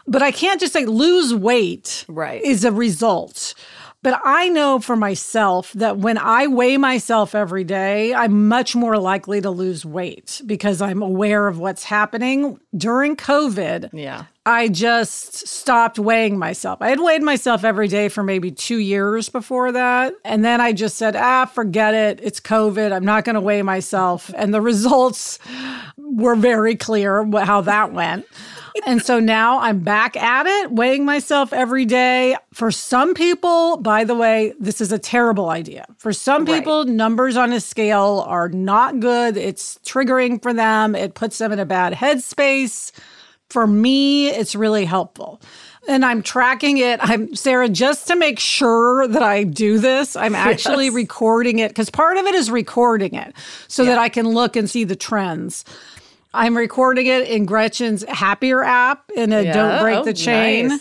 But 0.09 0.23
I 0.23 0.31
can't 0.31 0.59
just 0.61 0.73
say 0.73 0.87
lose 0.87 1.35
weight 1.35 2.05
Right. 2.09 2.43
is 2.43 2.65
a 2.65 2.73
result. 2.73 3.55
But 4.01 4.21
I 4.25 4.49
know 4.49 4.79
for 4.79 4.95
myself 4.95 5.73
that 5.73 5.99
when 5.99 6.19
I 6.19 6.47
weigh 6.47 6.77
myself 6.77 7.35
every 7.35 7.65
day, 7.65 8.15
I'm 8.15 8.47
much 8.47 8.77
more 8.77 8.97
likely 8.97 9.41
to 9.41 9.51
lose 9.51 9.85
weight 9.85 10.41
because 10.47 10.81
I'm 10.81 11.03
aware 11.03 11.49
of 11.49 11.59
what's 11.59 11.83
happening. 11.83 12.61
During 12.77 13.17
COVID, 13.17 13.91
Yeah. 13.93 14.25
I 14.47 14.69
just 14.69 15.49
stopped 15.49 15.99
weighing 15.99 16.39
myself. 16.39 16.79
I 16.81 16.89
had 16.91 17.01
weighed 17.01 17.23
myself 17.25 17.65
every 17.65 17.89
day 17.89 18.09
for 18.09 18.23
maybe 18.23 18.53
two 18.53 18.79
years 18.79 19.29
before 19.29 19.73
that. 19.73 20.15
And 20.25 20.45
then 20.45 20.61
I 20.61 20.73
just 20.73 20.97
said, 20.97 21.17
ah, 21.17 21.45
forget 21.47 21.93
it. 21.93 22.21
It's 22.23 22.39
COVID. 22.41 22.93
I'm 22.93 23.05
not 23.05 23.25
going 23.25 23.35
to 23.35 23.41
weigh 23.43 23.63
myself. 23.63 24.31
And 24.37 24.55
the 24.55 24.61
results 24.73 25.41
were 25.99 26.37
very 26.37 26.77
clear 26.77 27.29
how 27.45 27.63
that 27.63 27.93
went. 27.93 28.27
And 28.89 29.03
so 29.03 29.21
now 29.21 29.59
I'm 29.61 29.81
back 29.81 30.17
at 30.17 30.47
it, 30.47 30.73
weighing 30.73 31.05
myself 31.05 31.53
every 31.53 31.85
day. 31.85 32.37
For 32.55 32.71
some 32.71 33.13
people, 33.13 33.77
by 33.77 34.05
the 34.05 34.15
way, 34.15 34.55
this 34.59 34.81
is 34.81 34.93
a 34.93 34.99
terrible 34.99 35.51
idea. 35.51 35.85
For 35.99 36.11
some 36.15 36.47
Right. 36.47 36.57
people, 36.57 36.85
numbers 36.85 37.37
on 37.37 37.53
a 37.53 37.61
scale 37.61 38.25
are 38.27 38.49
not 38.49 38.99
good. 38.99 39.37
It's 39.37 39.79
triggering 39.85 40.43
for 40.43 40.55
them, 40.55 40.95
it 40.95 41.13
puts 41.15 41.37
them 41.37 41.53
in 41.53 41.59
a 41.59 41.67
bad 41.67 41.93
headspace. 41.93 42.91
For 43.51 43.67
me, 43.67 44.29
it's 44.29 44.55
really 44.55 44.87
helpful. 44.87 45.39
and 45.87 46.05
I'm 46.05 46.23
tracking 46.23 46.77
it. 46.77 47.01
I'm 47.03 47.35
Sarah, 47.35 47.67
just 47.69 48.09
to 48.09 48.17
make 48.17 48.39
sure 48.39 49.07
that 49.09 49.23
I 49.23 49.43
do 49.45 49.79
this, 49.79 50.17
I'm 50.17 50.35
actually 50.51 50.87
Yes. 50.87 50.95
recording 50.95 51.61
it 51.61 51.69
because 51.69 51.89
part 51.89 52.19
of 52.19 52.27
it 52.27 52.35
is 52.35 52.51
recording 52.51 53.15
it 53.15 53.33
so 53.69 53.87
that 53.87 53.97
I 53.97 54.11
can 54.11 54.29
look 54.29 54.55
and 54.55 54.69
see 54.69 54.85
the 54.85 54.97
trends. 54.97 55.65
I'm 56.35 56.57
recording 56.57 57.07
it 57.07 57.29
in 57.29 57.47
Gretchen's 57.47 58.05
Happier 58.05 58.63
app 58.63 59.11
in 59.15 59.33
a 59.33 59.43
Yeah. 59.43 59.53
Don't 59.53 59.81
Break 59.83 59.99
Oh, 59.99 60.05
the 60.05 60.13
Chain. 60.13 60.69
nice. 60.69 60.81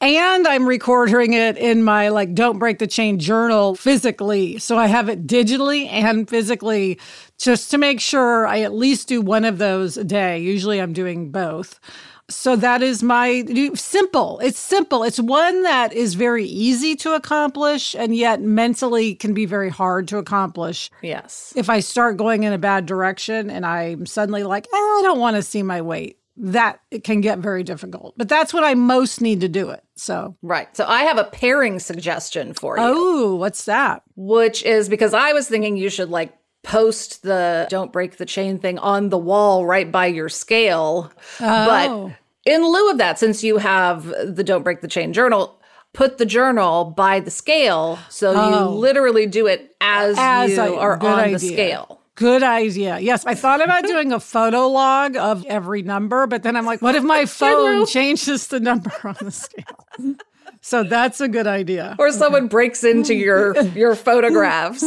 And 0.00 0.46
I'm 0.46 0.66
recording 0.68 1.32
it 1.32 1.56
in 1.56 1.82
my 1.82 2.08
like 2.08 2.32
Don't 2.34 2.58
Break 2.58 2.78
the 2.78 2.86
Chain 2.86 3.18
journal 3.18 3.74
physically. 3.74 4.58
So 4.58 4.78
I 4.78 4.86
have 4.86 5.08
it 5.08 5.26
digitally 5.26 5.88
and 5.90 6.28
physically 6.28 6.98
just 7.36 7.70
to 7.72 7.78
make 7.78 8.00
sure 8.00 8.46
I 8.46 8.60
at 8.60 8.72
least 8.72 9.08
do 9.08 9.20
one 9.20 9.44
of 9.44 9.58
those 9.58 9.96
a 9.96 10.04
day. 10.04 10.38
Usually 10.38 10.80
I'm 10.80 10.92
doing 10.92 11.30
both. 11.30 11.80
So 12.30 12.56
that 12.56 12.82
is 12.82 13.02
my 13.02 13.44
simple. 13.74 14.38
It's 14.40 14.58
simple. 14.58 15.02
It's 15.02 15.18
one 15.18 15.62
that 15.62 15.92
is 15.92 16.14
very 16.14 16.44
easy 16.44 16.94
to 16.96 17.14
accomplish 17.14 17.94
and 17.94 18.14
yet 18.14 18.42
mentally 18.42 19.14
can 19.14 19.32
be 19.32 19.46
very 19.46 19.70
hard 19.70 20.08
to 20.08 20.18
accomplish. 20.18 20.90
Yes. 21.02 21.52
If 21.56 21.70
I 21.70 21.80
start 21.80 22.18
going 22.18 22.42
in 22.42 22.52
a 22.52 22.58
bad 22.58 22.84
direction 22.86 23.48
and 23.50 23.64
I'm 23.64 24.04
suddenly 24.04 24.42
like, 24.42 24.66
eh, 24.66 24.76
I 24.76 25.00
don't 25.02 25.18
want 25.18 25.36
to 25.36 25.42
see 25.42 25.62
my 25.62 25.80
weight, 25.80 26.18
that 26.36 26.80
it 26.90 27.02
can 27.02 27.20
get 27.20 27.38
very 27.38 27.62
difficult. 27.62 28.14
But 28.16 28.28
that's 28.28 28.52
when 28.54 28.62
I 28.62 28.74
most 28.74 29.20
need 29.20 29.40
to 29.40 29.48
do 29.48 29.70
it. 29.70 29.82
So, 29.96 30.36
Right. 30.42 30.68
So 30.76 30.84
I 30.86 31.02
have 31.04 31.18
a 31.18 31.24
pairing 31.24 31.78
suggestion 31.80 32.52
for 32.54 32.76
you, 32.76 32.84
oh, 32.84 33.34
what's 33.36 33.64
that? 33.64 34.02
which 34.16 34.62
is 34.64 34.88
because 34.88 35.14
I 35.14 35.32
was 35.32 35.48
thinking 35.48 35.76
you 35.76 35.90
should 35.90 36.10
like 36.10 36.32
post 36.62 37.22
the 37.22 37.66
don't 37.70 37.92
break 37.92 38.16
the 38.18 38.26
chain 38.26 38.58
thing 38.58 38.78
on 38.78 39.08
the 39.10 39.18
wall 39.18 39.64
right 39.66 39.90
by 39.90 40.06
your 40.06 40.28
scale. 40.28 41.12
Oh. 41.40 42.06
But 42.16 42.50
in 42.50 42.62
lieu 42.62 42.90
of 42.90 42.98
that, 42.98 43.18
since 43.18 43.42
you 43.44 43.58
have 43.58 44.04
the 44.06 44.44
don't 44.44 44.62
break 44.62 44.80
the 44.80 44.88
chain 44.88 45.12
journal, 45.12 45.60
put 45.94 46.18
the 46.18 46.26
journal 46.26 46.84
by 46.86 47.20
the 47.20 47.30
scale 47.30 47.98
so 48.08 48.32
you 48.32 48.38
Oh. 48.56 48.70
literally 48.74 49.26
do 49.26 49.46
it 49.46 49.74
as, 49.80 50.16
As 50.18 50.50
you 50.50 50.60
I- 50.62 50.76
are 50.76 51.02
on 51.02 51.32
the 51.32 51.38
scale. 51.38 52.00
Good 52.14 52.42
idea. 52.42 52.98
Yes, 52.98 53.24
I 53.26 53.34
thought 53.36 53.62
about 53.62 53.84
doing 53.86 54.12
a 54.12 54.18
photo 54.18 54.66
log 54.66 55.16
of 55.16 55.44
every 55.46 55.82
number, 55.82 56.26
but 56.26 56.42
then 56.42 56.56
I'm 56.56 56.66
like, 56.66 56.82
what 56.82 56.96
if 56.96 57.04
my 57.04 57.26
phone 57.26 57.86
changes 57.86 58.48
the 58.48 58.58
number 58.58 58.90
on 59.04 59.14
the 59.20 59.30
scale? 59.30 60.16
So 60.60 60.82
that's 60.82 61.20
a 61.20 61.28
good 61.28 61.46
idea. 61.46 61.94
Or 61.96 62.10
someone 62.10 62.48
breaks 62.48 62.82
into 62.82 63.14
your 63.26 63.56
your 63.68 63.94
photographs. 63.94 64.82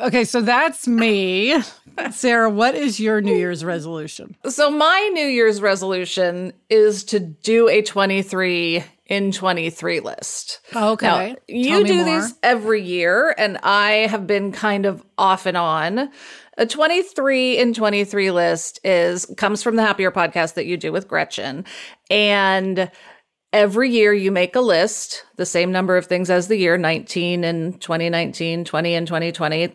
Okay, 0.00 0.24
so 0.24 0.40
that's 0.40 0.88
me. 0.88 1.54
Sarah, 2.10 2.50
what 2.50 2.74
is 2.74 2.98
your 2.98 3.20
New 3.20 3.34
Year's 3.34 3.64
resolution? 3.64 4.36
So 4.48 4.70
my 4.70 5.10
New 5.12 5.26
Year's 5.26 5.60
resolution 5.60 6.52
is 6.68 7.04
to 7.04 7.20
do 7.20 7.68
a 7.68 7.82
23 7.82 8.84
in 9.06 9.32
23 9.32 10.00
list. 10.00 10.60
Oh, 10.74 10.92
okay. 10.92 11.06
Now, 11.06 11.36
you 11.46 11.84
do 11.84 11.96
more. 11.96 12.04
these 12.04 12.34
every 12.42 12.82
year, 12.82 13.34
and 13.36 13.58
I 13.62 14.06
have 14.08 14.26
been 14.26 14.50
kind 14.52 14.86
of 14.86 15.04
off 15.18 15.46
and 15.46 15.56
on. 15.56 16.10
A 16.56 16.66
23 16.66 17.58
in 17.58 17.74
23 17.74 18.30
list 18.30 18.80
is 18.84 19.26
comes 19.36 19.62
from 19.62 19.76
the 19.76 19.82
Happier 19.82 20.10
podcast 20.10 20.54
that 20.54 20.66
you 20.66 20.76
do 20.76 20.92
with 20.92 21.08
Gretchen. 21.08 21.64
And 22.10 22.90
every 23.54 23.88
year 23.88 24.12
you 24.12 24.32
make 24.32 24.56
a 24.56 24.60
list, 24.60 25.24
the 25.36 25.46
same 25.46 25.70
number 25.70 25.96
of 25.96 26.06
things 26.06 26.28
as 26.28 26.48
the 26.48 26.56
year 26.56 26.76
19 26.76 27.44
and 27.44 27.80
2019, 27.80 28.64
20 28.64 28.94
in 28.94 29.06
2020. 29.06 29.68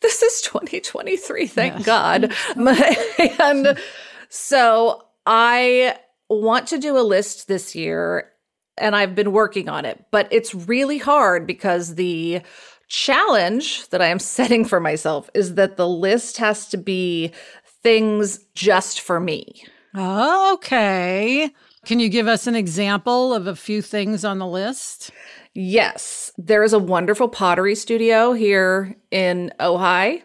This 0.00 0.22
is 0.22 0.40
2023, 0.42 1.48
thank 1.48 1.84
God. 1.84 2.32
and 3.40 3.76
so 4.28 5.02
I 5.26 5.98
want 6.30 6.68
to 6.68 6.78
do 6.78 6.96
a 6.96 7.02
list 7.02 7.48
this 7.48 7.74
year 7.74 8.30
and 8.76 8.94
I've 8.94 9.16
been 9.16 9.32
working 9.32 9.68
on 9.68 9.84
it, 9.84 10.04
but 10.12 10.28
it's 10.30 10.54
really 10.54 10.98
hard 10.98 11.44
because 11.44 11.96
the 11.96 12.40
challenge 12.86 13.88
that 13.88 14.00
I 14.00 14.06
am 14.06 14.18
setting 14.20 14.64
for 14.64 14.78
myself 14.78 15.28
is 15.34 15.56
that 15.56 15.76
the 15.76 15.88
list 15.88 16.36
has 16.36 16.68
to 16.68 16.76
be 16.76 17.32
things 17.82 18.38
just 18.54 19.00
for 19.00 19.18
me. 19.18 19.64
Oh, 19.96 20.54
okay. 20.54 21.52
Can 21.88 22.00
you 22.00 22.10
give 22.10 22.28
us 22.28 22.46
an 22.46 22.54
example 22.54 23.32
of 23.32 23.46
a 23.46 23.56
few 23.56 23.80
things 23.80 24.22
on 24.22 24.38
the 24.38 24.46
list? 24.46 25.10
Yes, 25.54 26.30
there 26.36 26.62
is 26.62 26.74
a 26.74 26.78
wonderful 26.78 27.28
pottery 27.30 27.74
studio 27.74 28.34
here 28.34 28.94
in 29.10 29.50
Ojai, 29.58 30.22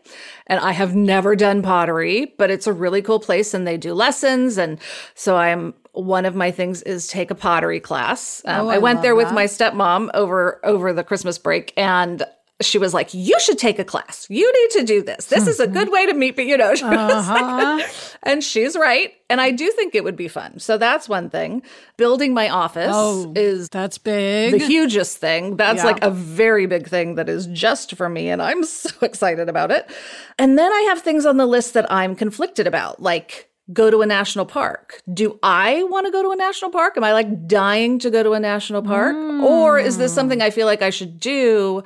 and 0.47 0.59
I 0.59 0.73
have 0.73 0.93
never 0.93 1.37
done 1.37 1.61
pottery, 1.61 2.33
but 2.37 2.51
it's 2.51 2.67
a 2.67 2.73
really 2.73 3.01
cool 3.01 3.21
place 3.21 3.53
and 3.53 3.65
they 3.65 3.77
do 3.77 3.93
lessons. 3.93 4.57
And 4.57 4.77
so 5.15 5.37
I'm 5.37 5.73
one 5.93 6.25
of 6.25 6.35
my 6.35 6.51
things 6.51 6.81
is 6.81 7.07
take 7.07 7.31
a 7.31 7.35
pottery 7.35 7.79
class. 7.79 8.41
Um, 8.43 8.65
Oh, 8.65 8.69
I, 8.69 8.75
I 8.75 8.79
went 8.79 9.01
there 9.01 9.15
with 9.15 9.29
that. 9.29 9.33
my 9.33 9.45
stepmom 9.45 10.09
over 10.13 10.59
over 10.65 10.91
the 10.91 11.05
Christmas 11.05 11.37
break 11.37 11.71
and 11.77 12.23
she 12.61 12.77
was 12.77 12.93
like, 12.93 13.13
"You 13.13 13.39
should 13.39 13.57
take 13.57 13.79
a 13.79 13.83
class. 13.83 14.27
You 14.29 14.51
need 14.51 14.79
to 14.79 14.85
do 14.85 15.01
this. 15.03 15.25
This 15.25 15.47
is 15.47 15.59
a 15.59 15.67
good 15.67 15.89
way 15.91 16.05
to 16.05 16.13
meet." 16.13 16.35
But 16.35 16.45
you 16.45 16.55
know, 16.57 16.75
she 16.75 16.85
Uh-huh. 16.85 17.77
like- 17.79 17.89
and 18.23 18.43
she's 18.43 18.75
right. 18.77 19.11
And 19.29 19.41
I 19.41 19.51
do 19.51 19.69
think 19.71 19.95
it 19.95 20.03
would 20.03 20.15
be 20.15 20.27
fun. 20.27 20.59
So 20.59 20.77
that's 20.77 21.09
one 21.09 21.29
thing. 21.29 21.63
Building 21.97 22.33
my 22.33 22.49
office 22.49 22.91
Oh, 22.93 23.33
is 23.35 23.69
that's 23.69 23.97
big. 23.97 24.51
the 24.53 24.59
hugest 24.59 25.17
thing. 25.17 25.57
That's 25.57 25.77
Yeah. 25.79 25.85
like 25.85 26.03
a 26.03 26.11
very 26.11 26.65
big 26.67 26.87
thing 26.87 27.15
that 27.15 27.27
is 27.27 27.47
just 27.47 27.95
for 27.95 28.07
me, 28.07 28.29
and 28.29 28.41
I'm 28.41 28.63
so 28.83 28.91
excited 29.01 29.49
about 29.49 29.71
it. 29.71 29.89
And 30.37 30.57
then 30.57 30.71
I 30.71 30.81
have 30.89 31.01
things 31.01 31.25
on 31.25 31.37
the 31.37 31.45
list 31.47 31.73
that 31.73 31.91
I'm 31.91 32.15
conflicted 32.15 32.67
about, 32.67 33.01
like 33.01 33.49
go 33.71 33.89
to 33.89 34.01
a 34.01 34.05
national 34.05 34.45
park. 34.45 35.01
Do 35.11 35.39
I 35.41 35.83
want 35.83 36.05
to 36.05 36.11
go 36.11 36.21
to 36.21 36.29
a 36.31 36.35
national 36.35 36.69
park? 36.69 36.97
Am 36.97 37.03
I 37.03 37.13
like 37.13 37.47
dying 37.47 37.97
to 37.99 38.11
go 38.11 38.21
to 38.21 38.33
a 38.33 38.39
national 38.39 38.81
park? 38.83 39.15
Or 39.15 39.79
is 39.79 39.97
this 39.97 40.13
something 40.13 40.41
I 40.41 40.49
feel 40.49 40.67
like 40.67 40.81
I 40.81 40.89
should 40.89 41.17
do? 41.19 41.81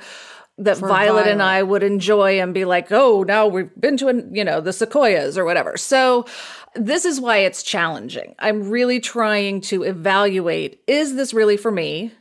That 0.58 0.78
Violet, 0.78 1.28
and 1.28 1.42
I 1.42 1.62
would 1.62 1.84
enjoy 1.84 2.40
and 2.40 2.52
be 2.52 2.64
like, 2.64 2.90
oh, 2.90 3.22
now 3.22 3.46
we've 3.46 3.70
been 3.80 3.96
to, 3.98 4.08
an, 4.08 4.34
you 4.34 4.44
know, 4.44 4.60
the 4.60 4.72
sequoias 4.72 5.38
or 5.38 5.44
whatever. 5.44 5.76
So 5.76 6.26
this 6.74 7.04
is 7.04 7.20
why 7.20 7.38
it's 7.38 7.62
challenging. 7.62 8.34
I'm 8.40 8.68
really 8.68 8.98
trying 8.98 9.60
to 9.62 9.84
evaluate 9.84 10.82
is 10.86 11.14
this 11.14 11.32
really 11.32 11.56
for 11.56 11.70
me? 11.70 12.12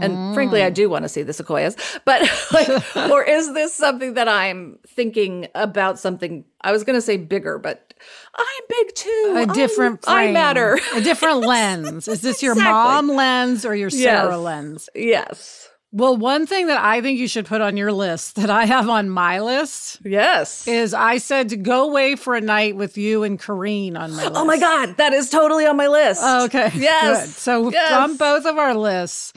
And 0.00 0.12
mm. 0.12 0.34
frankly, 0.34 0.62
I 0.62 0.68
do 0.68 0.90
want 0.90 1.04
to 1.04 1.08
see 1.08 1.22
the 1.22 1.32
sequoias, 1.32 1.74
but 2.04 2.20
like, 2.52 2.68
or 3.10 3.22
is 3.24 3.54
this 3.54 3.74
something 3.74 4.14
that 4.14 4.28
I'm 4.28 4.78
thinking 4.86 5.48
about 5.54 5.98
something? 5.98 6.44
I 6.60 6.72
was 6.72 6.84
going 6.84 6.96
to 6.96 7.02
say 7.02 7.16
bigger, 7.16 7.58
but 7.58 7.94
I'm 8.34 8.64
big 8.68 8.94
too. 8.94 9.34
a 9.48 9.54
different 9.54 10.04
I 10.06 10.24
frame, 10.24 10.34
matter. 10.34 10.78
a 10.94 11.00
different 11.00 11.40
lens. 11.40 12.06
Is 12.06 12.20
this 12.20 12.42
your 12.42 12.52
Exactly. 12.58 12.72
mom 12.72 13.08
lens 13.08 13.64
or 13.64 13.74
your 13.74 13.90
Sarah 13.90 14.32
Yes. 14.32 14.38
lens? 14.38 14.88
yes. 14.94 15.67
Well, 15.90 16.16
one 16.18 16.46
thing 16.46 16.66
that 16.66 16.84
I 16.84 17.00
think 17.00 17.18
you 17.18 17.26
should 17.26 17.46
put 17.46 17.62
on 17.62 17.78
your 17.78 17.92
list 17.92 18.36
that 18.36 18.50
I 18.50 18.66
have 18.66 18.90
on 18.90 19.08
my 19.08 19.40
list 19.40 19.98
Yes. 20.04 20.68
is 20.68 20.92
I 20.92 21.16
said 21.16 21.48
to 21.48 21.56
go 21.56 21.88
away 21.88 22.14
for 22.14 22.34
a 22.34 22.42
night 22.42 22.76
with 22.76 22.98
you 22.98 23.22
and 23.22 23.40
Kareen 23.40 23.96
on 23.98 24.10
my 24.14 24.24
list. 24.24 24.32
oh 24.34 24.44
my 24.44 24.58
God. 24.58 24.96
That 24.98 25.14
is 25.14 25.30
totally 25.30 25.64
on 25.66 25.76
my 25.78 25.86
list. 25.88 26.20
Oh, 26.22 26.44
okay. 26.44 26.70
Yes. 26.74 27.26
Good. 27.26 27.34
So 27.36 27.70
Yes. 27.72 27.92
on 27.92 28.16
both 28.18 28.44
of 28.44 28.58
our 28.58 28.74
lists, 28.74 29.32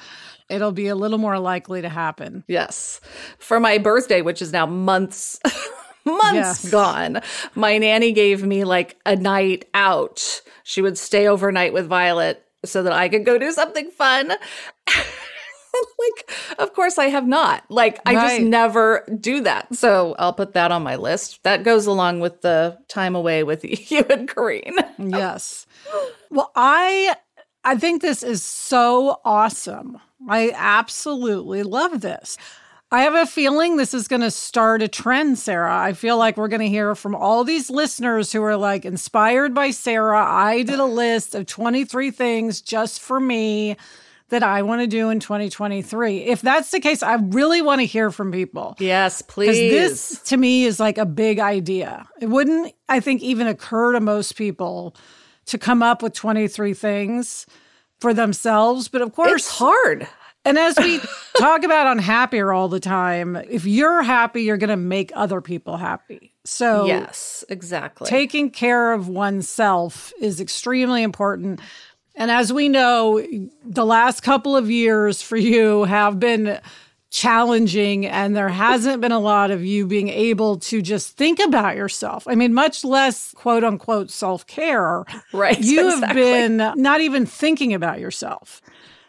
it'll 0.49 0.73
be 0.73 0.87
a 0.87 0.95
little 0.95 1.17
more 1.19 1.39
likely 1.39 1.81
to 1.83 1.89
happen. 1.89 2.43
Yes. 2.47 2.99
For 3.39 3.57
my 3.61 3.77
birthday, 3.77 4.21
which 4.21 4.41
is 4.41 4.51
now 4.51 4.65
months 4.65 5.39
months 6.03 6.33
Yes. 6.33 6.69
gone, 6.69 7.21
my 7.55 7.77
nanny 7.77 8.11
gave 8.11 8.43
me 8.43 8.65
like 8.65 8.97
a 9.05 9.15
night 9.15 9.69
out. 9.73 10.41
She 10.63 10.81
would 10.81 10.97
stay 10.97 11.27
overnight 11.29 11.71
with 11.71 11.87
Violet 11.87 12.45
so 12.65 12.83
that 12.83 12.91
I 12.93 13.07
could 13.07 13.23
go 13.25 13.37
do 13.37 13.53
something 13.53 13.89
fun. 13.91 14.33
like 15.99 16.31
of 16.59 16.73
course 16.73 16.97
I 16.97 17.05
have 17.05 17.27
not. 17.27 17.63
Like 17.69 17.99
I 18.05 18.13
just 18.13 18.41
never 18.41 19.05
do 19.19 19.41
that. 19.41 19.73
So 19.75 20.15
I'll 20.19 20.33
put 20.33 20.53
that 20.53 20.71
on 20.71 20.83
my 20.83 20.95
list. 20.95 21.43
That 21.43 21.63
goes 21.63 21.85
along 21.85 22.19
with 22.19 22.41
the 22.41 22.77
time 22.87 23.15
away 23.15 23.43
with 23.43 23.63
you 23.91 24.05
and 24.09 24.27
Kareen. 24.27 24.73
Yes. 24.97 25.65
Well, 26.29 26.51
I 26.55 27.15
I 27.63 27.75
think 27.75 28.01
this 28.01 28.23
is 28.23 28.43
so 28.43 29.19
awesome. 29.25 29.99
I 30.29 30.51
absolutely 30.55 31.63
love 31.63 32.01
this. 32.01 32.37
I 32.93 33.03
have 33.03 33.15
a 33.15 33.25
feeling 33.25 33.77
this 33.77 33.93
is 33.93 34.09
going 34.09 34.21
to 34.21 34.29
start 34.31 34.81
a 34.81 34.87
trend, 34.89 35.39
Sarah. 35.39 35.77
I 35.77 35.93
feel 35.93 36.17
like 36.17 36.35
we're 36.35 36.49
going 36.49 36.61
to 36.61 36.67
hear 36.67 36.93
from 36.93 37.15
all 37.15 37.45
these 37.45 37.69
listeners 37.69 38.33
who 38.33 38.43
are 38.43 38.57
like 38.57 38.83
inspired 38.83 39.53
by 39.53 39.71
Sarah. 39.71 40.25
I 40.25 40.63
did 40.63 40.79
a 40.79 40.85
list 40.85 41.33
of 41.33 41.45
23 41.45 42.11
things 42.11 42.59
just 42.59 42.99
for 42.99 43.19
me 43.21 43.77
that 44.31 44.43
I 44.43 44.63
want 44.63 44.81
to 44.81 44.87
do 44.87 45.09
in 45.09 45.19
2023. 45.19 46.23
If 46.23 46.41
that's 46.41 46.71
the 46.71 46.79
case, 46.79 47.03
I 47.03 47.15
really 47.15 47.61
want 47.61 47.79
to 47.79 47.85
hear 47.85 48.11
from 48.11 48.31
people. 48.31 48.75
Yes, 48.79 49.21
Because 49.21 49.33
please. 49.33 49.71
this 49.71 50.21
to 50.29 50.37
me 50.37 50.65
is 50.65 50.79
like 50.79 50.97
a 50.97 51.05
big 51.05 51.39
idea. 51.39 52.07
It 52.19 52.27
wouldn't, 52.27 52.73
I 52.89 52.99
think, 52.99 53.21
even 53.21 53.47
occur 53.47 53.93
to 53.93 53.99
most 54.01 54.35
people 54.35 54.95
to 55.45 55.57
come 55.57 55.81
up 55.83 56.01
with 56.01 56.13
23 56.13 56.73
things 56.73 57.45
for 57.99 58.13
themselves. 58.13 58.87
But 58.87 59.01
of 59.01 59.13
course, 59.13 59.31
it's 59.45 59.49
hard. 59.57 60.07
and 60.45 60.57
as 60.57 60.75
we 60.77 60.99
talk 61.37 61.63
about 61.63 61.87
on 61.87 61.99
Happier 61.99 62.51
all 62.51 62.67
the 62.67 62.79
time, 62.79 63.35
if 63.35 63.65
you're 63.65 64.01
happy, 64.01 64.43
you're 64.43 64.57
going 64.57 64.69
to 64.69 64.77
make 64.77 65.11
other 65.13 65.41
people 65.41 65.77
happy. 65.77 66.33
So 66.43 66.85
Yes, 66.85 67.43
exactly. 67.49 68.07
taking 68.09 68.49
care 68.49 68.93
of 68.93 69.07
oneself 69.07 70.11
is 70.19 70.39
extremely 70.41 71.03
important. 71.03 71.59
And 72.15 72.29
as 72.29 72.51
we 72.51 72.69
know, 72.69 73.25
the 73.63 73.85
last 73.85 74.21
couple 74.21 74.55
of 74.55 74.69
years 74.69 75.21
for 75.21 75.37
you 75.37 75.85
have 75.85 76.19
been 76.19 76.59
challenging 77.09 78.05
and 78.05 78.35
there 78.35 78.47
hasn't 78.49 79.01
been 79.01 79.11
a 79.11 79.19
lot 79.19 79.51
of 79.51 79.63
you 79.65 79.85
being 79.85 80.07
able 80.07 80.57
to 80.57 80.81
just 80.81 81.17
think 81.17 81.39
about 81.39 81.75
yourself. 81.75 82.25
I 82.27 82.35
mean, 82.35 82.53
much 82.53 82.83
less 82.85 83.33
quote 83.33 83.63
unquote 83.63 84.09
self 84.09 84.47
care. 84.47 85.03
Right. 85.33 85.59
You 85.59 85.87
exactly. 85.93 86.07
have 86.07 86.15
been 86.15 86.81
not 86.81 87.01
even 87.01 87.25
thinking 87.25 87.73
about 87.73 87.99
yourself. 87.99 88.61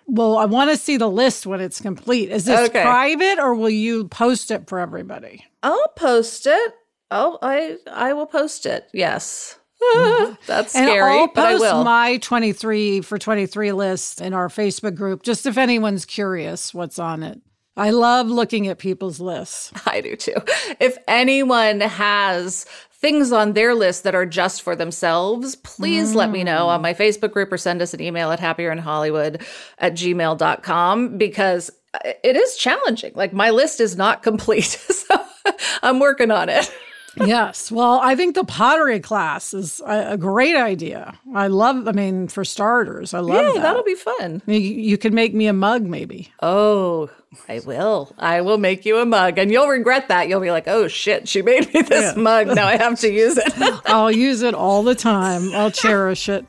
Well, 0.07 0.37
I 0.37 0.47
want 0.47 0.71
to 0.71 0.77
see 0.77 0.97
the 0.97 1.09
list 1.09 1.47
when 1.47 1.61
it's 1.61 1.81
complete. 1.81 2.31
Is 2.31 2.45
this 2.45 2.69
Okay. 2.71 2.83
private 2.83 3.39
or 3.39 3.55
will 3.55 3.71
you 3.71 4.09
post 4.09 4.51
it 4.51 4.69
for 4.69 4.81
everybody? 4.81 5.45
I'll 5.63 5.89
post 5.97 6.47
it. 6.47 6.75
Oh, 7.11 7.39
I 7.41 7.77
I 7.91 8.13
will 8.15 8.27
post 8.27 8.67
it. 8.67 8.89
Yes. 8.93 9.59
Mm-hmm. 9.83 10.35
That's 10.47 10.75
And 10.75 10.87
scary, 10.89 11.13
I'll 11.13 11.29
but 11.29 11.47
I 11.47 11.53
post 11.53 11.61
will. 11.63 11.85
my 11.85 12.19
23 12.19 13.01
for 13.01 13.19
23 13.19 13.73
list 13.73 14.21
in 14.21 14.35
our 14.35 14.49
Facebook 14.49 14.95
group, 14.95 15.23
just 15.23 15.47
if 15.47 15.59
anyone's 15.59 16.05
curious 16.05 16.73
what's 16.73 16.99
on 16.99 17.23
it. 17.23 17.41
I 17.77 17.91
love 17.91 18.29
looking 18.29 18.69
at 18.69 18.79
people's 18.79 19.21
lists. 19.21 19.73
I 19.87 20.01
do 20.01 20.17
too. 20.17 20.37
If 20.79 20.99
anyone 21.09 21.81
has 21.81 22.67
things 22.93 23.33
on 23.33 23.55
their 23.55 23.75
list 23.75 24.05
that 24.05 24.15
are 24.15 24.27
just 24.27 24.63
for 24.63 24.77
themselves, 24.77 25.57
please 25.57 26.15
let 26.15 26.31
me 26.31 26.45
know 26.45 26.69
on 26.69 26.79
mm. 26.79 26.83
my 26.83 26.95
Facebook 26.95 27.33
group 27.33 27.53
or 27.53 27.59
send 27.59 27.83
us 27.83 27.95
an 27.95 28.01
email 28.01 28.31
at 28.31 28.39
happierinhollywood 28.39 29.45
at 29.79 29.95
gmail.com 29.95 31.19
because 31.19 31.71
uh, 31.95 32.13
it 32.23 32.37
is 32.37 32.57
challenging. 32.57 33.13
Like 33.15 33.33
my 33.33 33.51
list 33.51 33.81
is 33.81 33.97
not 33.97 34.23
complete. 34.23 34.79
So 35.03 35.21
I'm 35.83 35.99
working 35.99 36.31
on 36.31 36.49
it. 36.49 36.73
Yes. 37.17 37.71
Well, 37.71 38.01
I 38.03 38.15
think 38.17 38.35
the 38.35 38.45
pottery 38.45 39.01
class 39.01 39.53
is 39.55 39.81
a, 39.87 40.13
a 40.13 40.17
great 40.17 40.57
idea. 40.57 41.19
I 41.35 41.49
love, 41.49 41.87
I 41.89 41.93
mean, 41.93 42.29
for 42.29 42.45
starters, 42.45 43.13
I 43.15 43.21
love 43.21 43.37
Yay, 43.45 43.53
that. 43.55 43.63
that'll 43.63 43.83
be 43.83 43.95
fun. 43.95 44.43
you, 44.47 44.59
you 44.59 44.97
can 44.99 45.15
make 45.15 45.35
me 45.35 45.47
a 45.47 45.53
mug, 45.53 45.83
maybe. 45.83 46.33
Oh, 46.41 47.11
I 47.49 47.61
will. 47.61 48.15
I 48.19 48.41
will 48.41 48.59
make 48.59 48.85
you 48.85 48.99
a 48.99 49.07
mug 49.07 49.39
and 49.39 49.51
you'll 49.51 49.69
regret 49.69 50.09
that. 50.09 50.29
You'll 50.29 50.41
be 50.41 50.51
like, 50.51 50.69
oh 50.69 50.89
shit, 50.89 51.29
she 51.29 51.43
made 51.43 51.73
me 51.73 51.83
this 51.83 52.17
mug. 52.17 52.49
Now 52.49 52.67
I 52.67 52.77
have 52.77 52.99
to 53.01 53.11
use 53.11 53.37
it. 53.39 53.53
I'll 53.87 54.13
use 54.13 54.43
it 54.43 54.55
all 54.55 54.83
the 54.83 54.95
time. 54.95 55.53
I'll 55.55 55.71
cherish 55.71 56.29
it. 56.29 56.45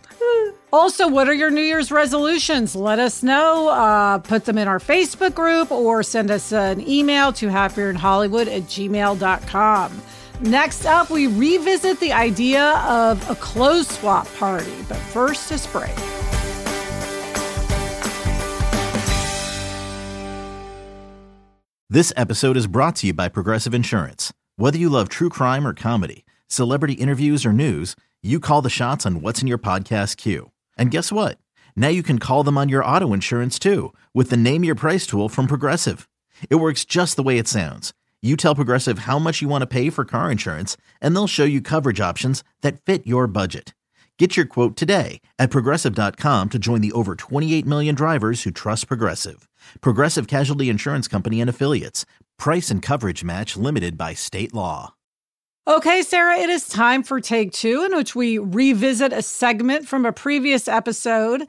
Also, 0.72 1.08
what 1.08 1.30
are 1.30 1.34
your 1.36 1.52
New 1.52 1.62
Year's 1.62 1.92
resolutions? 1.92 2.76
Let 2.76 2.98
us 2.98 3.22
know. 3.22 3.68
Uh, 3.68 4.18
put 4.18 4.46
them 4.46 4.58
in 4.58 4.68
our 4.68 4.80
Facebook 4.80 5.36
group 5.36 5.72
or 5.72 6.02
send 6.02 6.32
us 6.32 6.52
an 6.52 6.82
email 6.88 7.32
to 7.34 7.48
happierinhollywood 7.48 8.48
at 8.48 8.64
gmail.com. 8.64 10.02
Next 10.42 10.86
up, 10.86 11.10
we 11.10 11.28
revisit 11.28 12.00
the 12.00 12.12
idea 12.12 12.78
of 12.88 13.30
a 13.30 13.36
clothes 13.36 13.88
swap 13.88 14.28
party. 14.36 14.74
But 14.90 14.98
first, 14.98 15.52
a 15.52 15.70
break. 15.70 15.92
This 21.90 22.12
episode 22.18 22.58
is 22.58 22.66
brought 22.66 22.96
to 22.98 23.08
you 23.08 23.14
by 23.14 23.30
Progressive 23.30 23.76
Insurance. 23.76 24.34
Whether 24.56 24.80
you 24.80 24.90
love 24.90 25.10
true 25.10 25.30
crime 25.30 25.68
or 25.68 25.76
comedy, 25.76 26.26
celebrity 26.48 26.94
interviews 26.94 27.46
or 27.46 27.54
news, 27.54 27.96
you 28.24 28.40
call 28.40 28.64
the 28.64 28.70
shots 28.72 29.06
on 29.06 29.22
what's 29.22 29.44
in 29.44 29.48
your 29.48 29.60
podcast 29.60 30.18
queue. 30.18 30.50
And 30.76 30.90
guess 30.90 31.12
what? 31.12 31.38
Now 31.76 31.90
you 31.90 32.02
can 32.02 32.18
call 32.18 32.44
them 32.44 32.58
on 32.58 32.68
your 32.68 32.84
auto 32.84 33.14
insurance 33.14 33.60
too 33.60 33.94
with 34.12 34.32
the 34.32 34.38
Name 34.38 34.64
Your 34.64 34.74
Price 34.74 35.06
tool 35.06 35.30
from 35.30 35.46
Progressive. 35.46 36.10
It 36.50 36.56
works 36.56 36.84
just 36.84 37.16
the 37.16 37.24
way 37.24 37.38
it 37.38 37.48
sounds. 37.48 37.94
You 38.24 38.38
tell 38.38 38.56
Progressive 38.56 39.00
how 39.00 39.20
much 39.20 39.42
you 39.42 39.50
want 39.50 39.64
to 39.64 39.68
pay 39.68 39.90
for 39.90 40.06
car 40.06 40.32
insurance, 40.32 40.78
and 41.02 41.14
they'll 41.14 41.28
show 41.28 41.44
you 41.44 41.60
coverage 41.60 42.00
options 42.00 42.42
that 42.62 42.80
fit 42.82 43.06
your 43.06 43.28
budget. 43.28 43.76
Get 44.18 44.38
your 44.38 44.46
quote 44.46 44.78
today 44.78 45.20
at 45.40 45.50
progressive.com 45.50 46.50
to 46.52 46.60
join 46.60 46.82
the 46.82 46.92
over 46.92 47.16
28 47.16 47.66
million 47.66 47.96
drivers 47.96 48.44
who 48.44 48.52
trust 48.52 48.88
Progressive. 48.88 49.50
Progressive 49.82 50.28
Casualty 50.28 50.70
Insurance 50.70 51.08
Company 51.08 51.42
and 51.42 51.50
Affiliates. 51.50 52.06
Price 52.38 52.70
and 52.70 52.80
coverage 52.80 53.24
match 53.24 53.58
limited 53.58 53.98
by 53.98 54.14
state 54.14 54.54
law. 54.54 54.94
Okay, 55.68 56.02
Sarah, 56.04 56.38
it 56.38 56.50
is 56.50 56.68
time 56.68 57.04
for 57.04 57.20
take 57.20 57.52
two, 57.52 57.84
in 57.84 57.96
which 57.96 58.16
we 58.16 58.38
revisit 58.38 59.12
a 59.12 59.22
segment 59.22 59.88
from 59.88 60.06
a 60.06 60.14
previous 60.14 60.68
episode. 60.68 61.48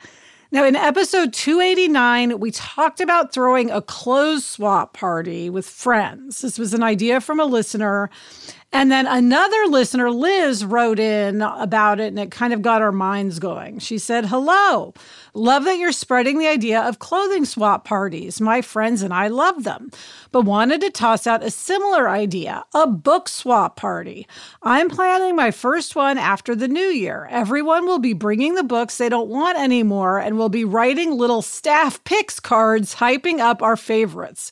Now, 0.55 0.65
in 0.65 0.77
episode 0.77 1.33
289, 1.33 2.39
we 2.39 2.53
talked 2.53 3.01
about 3.01 3.33
throwing 3.33 3.73
a 3.73 3.83
clothes 3.83 4.47
swap 4.47 4.93
party 4.93 5.51
with 5.51 5.67
friends. 5.67 6.43
This 6.43 6.61
was 6.61 6.73
an 6.73 6.81
idea 6.81 7.21
from 7.21 7.41
a 7.41 7.45
listener. 7.45 8.09
And 8.75 8.91
then 8.91 9.07
another 9.07 9.67
listener, 9.69 10.11
Liz, 10.11 10.65
wrote 10.65 10.99
in 10.99 11.43
about 11.43 12.01
it 12.01 12.09
and 12.09 12.19
it 12.19 12.33
kind 12.33 12.53
of 12.53 12.61
got 12.61 12.83
our 12.83 12.91
minds 12.91 13.39
going. 13.39 13.79
She 13.79 13.99
said, 13.99 14.27
Hello, 14.27 14.93
love 15.33 15.65
that 15.67 15.79
you're 15.79 15.93
spreading 15.93 16.41
the 16.41 16.49
idea 16.49 16.81
of 16.81 16.99
clothing 16.99 17.45
swap 17.45 17.85
parties. 17.85 18.41
My 18.41 18.63
friends 18.63 19.01
and 19.03 19.15
I 19.15 19.29
love 19.29 19.63
them, 19.63 19.93
but 20.33 20.43
wanted 20.43 20.81
to 20.81 20.91
toss 20.91 21.25
out 21.25 21.45
a 21.45 21.53
similar 21.53 22.09
idea 22.09 22.65
a 22.75 22.89
book 22.89 23.29
swap 23.29 23.77
party. 23.77 24.27
I'm 24.65 24.89
planning 24.91 25.37
my 25.37 25.53
first 25.53 25.95
one 25.95 26.19
after 26.19 26.57
the 26.57 26.67
new 26.67 26.81
year. 26.81 27.29
Everyone 27.31 27.87
will 27.87 28.01
be 28.01 28.13
bringing 28.13 28.57
the 28.57 28.65
books 28.65 28.99
they 28.99 29.09
don't 29.09 29.31
want 29.31 29.57
anymore 29.57 30.19
and 30.19 30.37
will 30.37 30.49
be 30.49 30.65
writing 30.65 31.13
little 31.13 31.43
staff 31.43 32.03
picks 32.03 32.41
cards 32.41 32.97
hyping 32.97 33.39
up 33.39 33.63
our 33.63 33.77
favorites. 33.77 34.51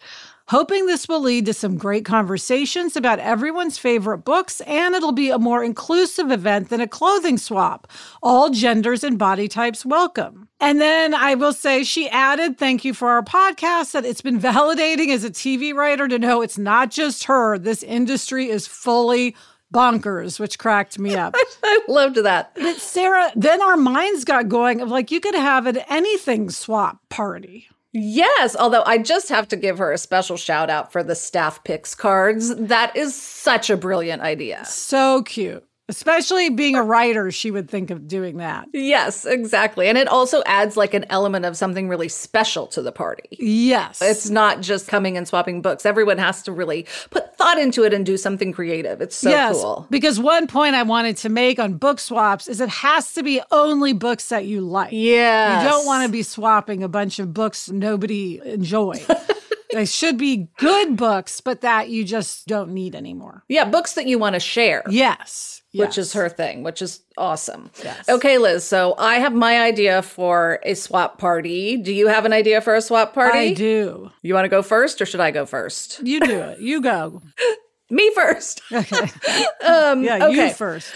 Hoping 0.52 0.84
this 0.84 1.08
will 1.08 1.22
lead 1.22 1.46
to 1.46 1.54
some 1.54 1.78
great 1.78 2.04
conversations 2.04 2.94
about 2.94 3.18
everyone's 3.18 3.78
favorite 3.78 4.18
books, 4.18 4.60
and 4.66 4.94
it'll 4.94 5.10
be 5.10 5.30
a 5.30 5.38
more 5.38 5.64
inclusive 5.64 6.30
event 6.30 6.68
than 6.68 6.82
a 6.82 6.86
clothing 6.86 7.38
swap. 7.38 7.90
All 8.22 8.50
genders 8.50 9.02
and 9.02 9.18
body 9.18 9.48
types 9.48 9.86
welcome. 9.86 10.50
And 10.60 10.78
then 10.78 11.14
I 11.14 11.36
will 11.36 11.54
say 11.54 11.84
she 11.84 12.06
added, 12.10 12.58
Thank 12.58 12.84
you 12.84 12.92
for 12.92 13.08
our 13.08 13.22
podcast, 13.22 13.92
that 13.92 14.04
it's 14.04 14.20
been 14.20 14.38
validating 14.52 15.08
as 15.08 15.24
a 15.24 15.30
TV 15.30 15.72
writer 15.72 16.06
to 16.06 16.18
know 16.18 16.42
it's 16.42 16.58
not 16.58 16.90
just 16.90 17.24
her. 17.24 17.56
This 17.56 17.82
industry 17.82 18.50
is 18.50 18.66
fully 18.66 19.34
bonkers, 19.72 20.38
which 20.38 20.58
cracked 20.58 20.98
me 20.98 21.14
up. 21.14 21.34
I 21.64 21.80
loved 21.88 22.18
that. 22.18 22.54
But 22.56 22.76
Sarah, 22.76 23.32
then 23.34 23.62
our 23.62 23.78
minds 23.78 24.26
got 24.26 24.50
going 24.50 24.82
of 24.82 24.90
like, 24.90 25.10
you 25.10 25.18
could 25.18 25.34
have 25.34 25.64
an 25.64 25.78
anything 25.88 26.50
swap 26.50 26.98
party. 27.08 27.68
Yes, 27.92 28.56
although 28.58 28.82
I 28.86 28.98
just 28.98 29.28
have 29.28 29.48
to 29.48 29.56
give 29.56 29.78
her 29.78 29.92
a 29.92 29.98
special 29.98 30.36
shout 30.36 30.70
out 30.70 30.92
for 30.92 31.02
the 31.02 31.14
staff 31.14 31.62
picks 31.62 31.94
cards. 31.94 32.54
That 32.56 32.96
is 32.96 33.14
such 33.14 33.68
a 33.68 33.76
brilliant 33.76 34.22
idea. 34.22 34.64
So 34.64 35.22
cute. 35.22 35.64
Especially 35.88 36.48
being 36.48 36.76
a 36.76 36.82
writer, 36.82 37.30
she 37.30 37.50
would 37.50 37.68
think 37.68 37.90
of 37.90 38.06
doing 38.06 38.36
that. 38.36 38.68
Yes, 38.72 39.24
exactly. 39.24 39.88
And 39.88 39.98
it 39.98 40.06
also 40.06 40.42
adds 40.46 40.76
like 40.76 40.94
an 40.94 41.04
element 41.10 41.44
of 41.44 41.56
something 41.56 41.88
really 41.88 42.08
special 42.08 42.68
to 42.68 42.82
the 42.82 42.92
party. 42.92 43.28
Yes. 43.32 44.00
It's 44.00 44.30
not 44.30 44.60
just 44.60 44.86
coming 44.86 45.16
and 45.16 45.26
swapping 45.26 45.60
books. 45.60 45.84
Everyone 45.84 46.18
has 46.18 46.42
to 46.44 46.52
really 46.52 46.86
put 47.10 47.36
thought 47.36 47.58
into 47.58 47.82
it 47.82 47.92
and 47.92 48.06
do 48.06 48.16
something 48.16 48.52
creative. 48.52 49.00
It's 49.00 49.16
so 49.16 49.30
yes, 49.30 49.60
cool. 49.60 49.88
Because 49.90 50.20
one 50.20 50.46
point 50.46 50.76
I 50.76 50.84
wanted 50.84 51.16
to 51.18 51.28
make 51.28 51.58
on 51.58 51.74
book 51.74 51.98
swaps 51.98 52.46
is 52.46 52.60
it 52.60 52.68
has 52.68 53.12
to 53.14 53.24
be 53.24 53.40
only 53.50 53.92
books 53.92 54.28
that 54.28 54.44
you 54.46 54.60
like. 54.60 54.92
Yeah. 54.92 55.62
You 55.62 55.68
don't 55.68 55.84
want 55.84 56.06
to 56.06 56.12
be 56.12 56.22
swapping 56.22 56.84
a 56.84 56.88
bunch 56.88 57.18
of 57.18 57.34
books 57.34 57.68
nobody 57.68 58.40
enjoyed. 58.44 59.04
they 59.72 59.86
should 59.86 60.18
be 60.18 60.48
good 60.58 60.96
books, 60.96 61.40
but 61.40 61.62
that 61.62 61.88
you 61.88 62.04
just 62.04 62.46
don't 62.46 62.72
need 62.72 62.94
anymore. 62.94 63.44
Yeah, 63.48 63.64
books 63.64 63.94
that 63.94 64.06
you 64.06 64.18
want 64.18 64.34
to 64.34 64.40
share. 64.40 64.82
Yes. 64.88 65.62
Which 65.72 65.96
yes. 65.96 65.98
is 65.98 66.12
her 66.12 66.28
thing, 66.28 66.62
which 66.62 66.82
is 66.82 67.00
awesome. 67.16 67.70
Yes. 67.82 68.06
Okay, 68.08 68.36
Liz. 68.36 68.62
So 68.64 68.94
I 68.98 69.16
have 69.16 69.32
my 69.32 69.62
idea 69.62 70.02
for 70.02 70.60
a 70.64 70.74
swap 70.74 71.18
party. 71.18 71.78
Do 71.78 71.92
you 71.92 72.08
have 72.08 72.26
an 72.26 72.32
idea 72.34 72.60
for 72.60 72.74
a 72.74 72.82
swap 72.82 73.14
party? 73.14 73.38
I 73.38 73.54
do. 73.54 74.10
You 74.20 74.34
want 74.34 74.44
to 74.44 74.50
go 74.50 74.62
first 74.62 75.00
or 75.00 75.06
should 75.06 75.20
I 75.20 75.30
go 75.30 75.46
first? 75.46 76.00
You 76.02 76.20
do 76.20 76.40
it. 76.40 76.60
You 76.60 76.82
go. 76.82 77.22
Me 77.90 78.10
first. 78.14 78.60
Okay. 78.72 79.10
Um, 79.64 80.02
Yeah, 80.02 80.26
okay. 80.26 80.48
you 80.48 80.54
first. 80.54 80.92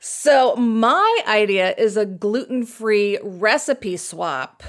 So 0.00 0.54
my 0.56 1.22
idea 1.26 1.74
is 1.76 1.96
a 1.96 2.06
gluten-free 2.06 3.18
recipe 3.22 3.96
swap. 3.96 4.62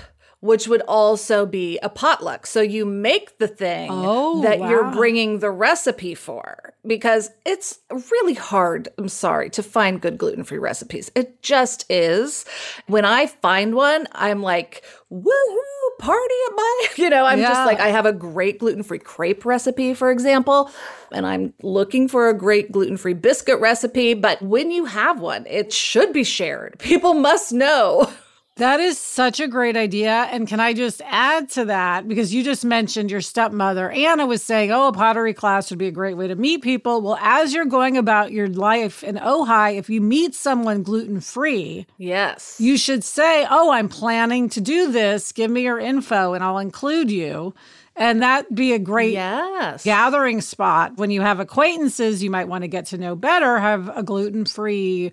Which 0.45 0.67
would 0.67 0.81
also 0.81 1.45
be 1.47 1.79
a 1.81 1.89
potluck. 1.89 2.45
So 2.45 2.61
you 2.61 2.85
make 2.85 3.39
the 3.39 3.47
thing 3.47 3.89
Oh, 3.91 4.41
that 4.43 4.59
you're 4.59 4.91
bringing 4.91 5.39
the 5.39 5.49
recipe 5.49 6.13
for 6.13 6.73
because 6.85 7.31
it's 7.45 7.79
really 8.11 8.35
hard, 8.35 8.89
I'm 8.99 9.09
sorry, 9.09 9.49
to 9.51 9.63
find 9.63 9.99
good 9.99 10.17
gluten 10.19 10.43
free 10.43 10.59
recipes. 10.59 11.11
It 11.15 11.41
just 11.41 11.89
is. 11.89 12.45
When 12.85 13.05
I 13.05 13.25
find 13.25 13.73
one, 13.73 14.05
I'm 14.11 14.43
like, 14.43 14.83
woohoo, 15.11 15.97
party 15.99 16.35
at 16.47 16.55
my, 16.55 16.87
you 16.97 17.09
know, 17.09 17.25
I'm 17.25 17.39
Yeah. 17.39 17.47
just 17.49 17.65
like, 17.65 17.79
I 17.79 17.87
have 17.87 18.05
a 18.05 18.13
great 18.13 18.59
gluten 18.59 18.83
free 18.83 18.99
crepe 18.99 19.45
recipe, 19.45 19.93
for 19.95 20.11
example, 20.11 20.69
and 21.11 21.25
I'm 21.25 21.53
looking 21.63 22.07
for 22.07 22.29
a 22.29 22.33
great 22.37 22.71
gluten 22.71 22.97
free 22.97 23.13
biscuit 23.13 23.59
recipe. 23.59 24.13
But 24.13 24.41
when 24.43 24.69
you 24.69 24.85
have 24.85 25.19
one, 25.19 25.45
it 25.47 25.73
should 25.73 26.13
be 26.13 26.23
shared. 26.23 26.77
People 26.79 27.15
must 27.15 27.51
know 27.51 28.11
That 28.57 28.79
is 28.79 28.97
such 28.97 29.41
a 29.41 29.49
great 29.49 29.75
idea. 29.75 30.29
And 30.31 30.47
can 30.47 30.61
I 30.61 30.71
just 30.71 31.01
add 31.05 31.49
to 31.51 31.65
that? 31.65 32.07
Because 32.07 32.33
you 32.33 32.41
just 32.41 32.63
mentioned 32.63 33.11
your 33.11 33.19
stepmother. 33.19 33.91
Anna 33.91 34.25
was 34.25 34.41
saying, 34.41 34.71
oh, 34.71 34.87
a 34.87 34.93
pottery 34.93 35.33
class 35.33 35.69
would 35.69 35.79
be 35.79 35.87
a 35.87 35.91
great 35.91 36.15
way 36.15 36.29
to 36.29 36.35
meet 36.35 36.61
people. 36.61 37.01
Well, 37.01 37.17
as 37.19 37.53
you're 37.53 37.65
going 37.65 37.97
about 37.97 38.31
your 38.31 38.47
life 38.47 39.03
in 39.03 39.15
Ojai, 39.17 39.75
if 39.77 39.89
you 39.89 39.99
meet 39.99 40.33
someone 40.33 40.83
gluten 40.83 41.19
free, 41.19 41.85
Yes. 41.97 42.55
you 42.57 42.77
should 42.77 43.03
say, 43.03 43.45
oh, 43.49 43.71
I'm 43.73 43.89
planning 43.89 44.47
to 44.49 44.61
do 44.61 44.89
this. 44.89 45.33
Give 45.33 45.51
me 45.51 45.63
your 45.63 45.77
info 45.79 46.31
and 46.33 46.41
I'll 46.41 46.59
include 46.59 47.11
you. 47.11 47.53
And 47.97 48.21
that 48.21 48.55
be 48.55 48.71
a 48.71 48.79
great 48.79 49.13
yes. 49.13 49.83
gathering 49.83 50.39
spot. 50.39 50.95
When 50.95 51.11
you 51.11 51.19
have 51.21 51.41
acquaintances 51.41 52.23
you 52.23 52.29
might 52.29 52.47
want 52.47 52.61
to 52.63 52.69
get 52.69 52.85
to 52.87 52.97
know 52.97 53.17
better, 53.17 53.59
have 53.59 53.89
a 53.97 54.01
gluten 54.01 54.45
free 54.45 55.11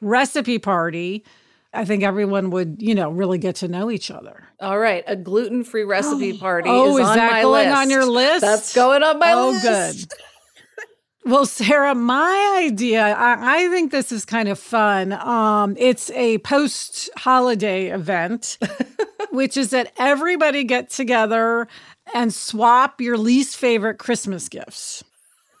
recipe 0.00 0.58
party. 0.58 1.24
I 1.72 1.84
think 1.84 2.02
everyone 2.02 2.50
would, 2.50 2.76
you 2.80 2.94
know, 2.94 3.10
really 3.10 3.38
get 3.38 3.56
to 3.56 3.68
know 3.68 3.90
each 3.90 4.10
other. 4.10 4.44
All 4.60 4.78
right, 4.78 5.04
a 5.06 5.14
gluten-free 5.16 5.84
recipe 5.84 6.36
party 6.38 6.68
Oh, 6.70 6.96
is, 6.96 7.02
is 7.04 7.08
on 7.08 7.16
that 7.16 7.32
my 7.32 7.42
going 7.42 7.68
list. 7.68 7.78
on 7.78 7.90
your 7.90 8.04
list? 8.06 8.40
That's 8.40 8.74
going 8.74 9.02
on 9.02 9.18
my 9.18 9.34
list. 9.34 9.64
Oh, 9.64 9.70
list. 9.70 10.08
good. 10.10 10.18
Well, 11.30 11.44
Sarah, 11.46 11.94
my 11.94 12.62
idea, 12.66 13.02
I, 13.14 13.58
I 13.58 13.68
think 13.68 13.92
this 13.92 14.10
is 14.10 14.24
kind 14.24 14.48
of 14.48 14.58
fun. 14.58 15.12
Um, 15.12 15.76
it's 15.78 16.10
a 16.12 16.38
post 16.38 17.10
holiday 17.16 17.88
event, 17.88 18.56
which 19.30 19.56
is 19.58 19.70
that 19.70 19.92
everybody 19.98 20.64
get 20.64 20.88
together 20.88 21.68
and 22.14 22.32
swap 22.32 23.00
your 23.02 23.18
least 23.18 23.58
favorite 23.58 23.98
Christmas 23.98 24.48
gifts. 24.48 25.04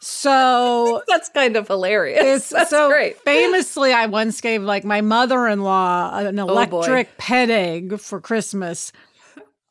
So 0.00 1.02
That's 1.08 1.28
kind 1.28 1.56
of 1.56 1.68
hilarious. 1.68 2.22
it's 2.24 2.48
That's 2.48 2.70
so 2.70 2.88
great. 2.88 3.18
famously, 3.24 3.92
I 3.92 4.06
once 4.06 4.40
gave 4.40 4.62
like 4.62 4.84
my 4.84 5.00
mother 5.00 5.46
in 5.46 5.62
law 5.62 6.16
an 6.18 6.38
Oh, 6.38 6.48
electric 6.48 7.16
pet 7.18 7.50
egg 7.50 8.00
for 8.00 8.20
Christmas. 8.20 8.92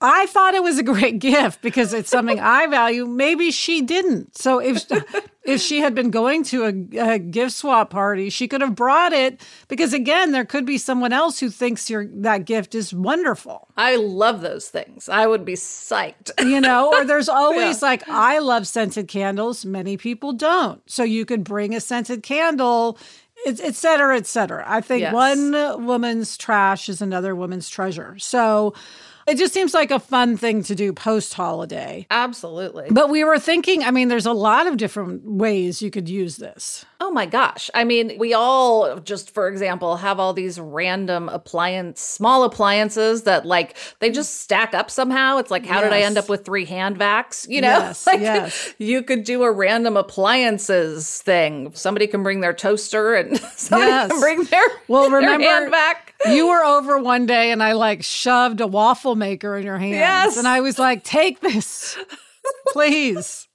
I 0.01 0.27
thought 0.27 0.53
it 0.53 0.63
was 0.63 0.77
a 0.77 0.83
great 0.83 1.19
gift 1.31 1.61
because 1.61 1.93
it's 1.93 2.09
something 2.09 2.39
I 2.39 2.67
value. 2.67 3.05
Maybe 3.05 3.51
she 3.51 3.81
didn't. 3.81 4.37
So 4.37 4.59
if 4.59 4.85
if 5.43 5.59
she 5.59 5.79
had 5.79 5.93
been 5.95 6.09
going 6.09 6.43
to 6.45 6.65
a, 6.65 7.13
a 7.15 7.19
gift 7.19 7.53
swap 7.53 7.89
party, 7.89 8.29
she 8.29 8.47
could 8.47 8.61
have 8.61 8.75
brought 8.75 9.11
it 9.13 9.41
because 9.67 9.93
again, 9.93 10.31
there 10.31 10.45
could 10.45 10.65
be 10.65 10.77
someone 10.77 11.11
else 11.11 11.39
who 11.39 11.49
thinks 11.49 11.89
your 11.89 12.05
that 12.05 12.45
gift 12.45 12.75
is 12.75 12.93
wonderful. 12.93 13.67
I 13.75 13.97
love 13.97 14.41
those 14.41 14.69
things. 14.69 15.09
I 15.09 15.27
would 15.27 15.43
be 15.43 15.53
psyched. 15.55 16.31
You 16.39 16.61
know, 16.61 16.93
or 16.93 17.03
there's 17.03 17.29
always 17.43 17.81
like 17.81 18.07
I 18.07 18.39
love 18.39 18.67
scented 18.67 19.07
candles. 19.09 19.65
Many 19.65 19.97
people 19.97 20.31
don't. 20.33 20.81
So 20.89 21.03
you 21.03 21.25
could 21.25 21.43
bring 21.43 21.75
a 21.75 21.81
scented 21.81 22.23
candle. 22.23 22.97
Et 23.45 23.73
cetera, 23.73 24.17
et 24.17 24.27
cetera. 24.27 24.65
I 24.67 24.81
think 24.81 24.99
Yes. 24.99 25.13
one 25.13 25.85
woman's 25.85 26.35
trash 26.35 26.89
is 26.89 27.01
another 27.01 27.33
woman's 27.33 27.69
treasure. 27.69 28.17
So 28.19 28.73
it 29.29 29.37
just 29.37 29.53
seems 29.53 29.73
like 29.73 29.91
a 29.91 29.99
fun 29.99 30.35
thing 30.37 30.63
to 30.63 30.75
do 30.75 30.91
post 30.93 31.33
holiday. 31.33 32.07
Absolutely. 32.09 32.87
But 32.91 33.09
we 33.09 33.23
were 33.23 33.39
thinking, 33.39 33.83
I 33.83 33.91
mean, 33.91 34.07
there's 34.07 34.25
a 34.25 34.33
lot 34.33 34.67
of 34.67 34.77
different 34.77 35.23
ways 35.25 35.81
you 35.81 35.91
could 35.91 36.09
use 36.09 36.37
this. 36.37 36.85
Oh 37.01 37.11
my 37.11 37.25
gosh. 37.25 37.69
I 37.73 37.85
mean, 37.85 38.17
we 38.19 38.33
all, 38.33 38.99
just 38.99 39.33
for 39.33 39.47
example, 39.47 39.95
have 39.97 40.19
all 40.19 40.33
these 40.33 40.59
random 40.59 41.29
appliance, 41.29 42.01
small 42.01 42.43
appliances 42.43 43.23
that 43.23 43.45
like 43.45 43.77
they 43.99 44.09
just 44.11 44.41
stack 44.41 44.73
up 44.73 44.91
somehow. 44.91 45.37
It's 45.37 45.49
like, 45.51 45.65
how 45.65 45.79
did 45.81 45.93
I 45.93 46.01
end 46.01 46.17
up 46.17 46.27
with 46.27 46.43
three 46.43 46.65
hand 46.65 46.97
vacs? 46.99 47.47
You 47.47 47.61
know, 47.61 47.69
Yes, 47.79 48.05
like 48.07 48.19
yes. 48.19 48.73
you 48.79 49.01
could 49.03 49.23
do 49.23 49.43
a 49.43 49.51
random 49.51 49.95
appliances 50.43 51.21
thing. 51.21 51.71
Somebody 51.73 52.07
can 52.07 52.23
bring 52.23 52.41
their 52.41 52.53
toaster 52.53 53.13
and 53.15 53.37
somebody 53.55 53.91
Yes. 53.91 54.11
can 54.11 54.19
bring 54.19 54.43
their, 54.45 54.63
Well, 54.87 55.03
their 55.09 55.19
remember- 55.19 55.45
hand 55.47 55.71
vac. 55.71 56.08
You 56.25 56.47
were 56.47 56.63
over 56.63 56.99
one 56.99 57.25
day 57.25 57.51
and 57.51 57.63
I 57.63 57.73
like 57.73 58.03
shoved 58.03 58.61
a 58.61 58.67
waffle 58.67 59.15
maker 59.15 59.57
in 59.57 59.65
your 59.65 59.77
hands. 59.77 59.95
Yes. 59.95 60.37
And 60.37 60.47
I 60.47 60.61
was 60.61 60.77
like, 60.77 61.03
take 61.03 61.39
this, 61.39 61.97
please. 62.69 63.47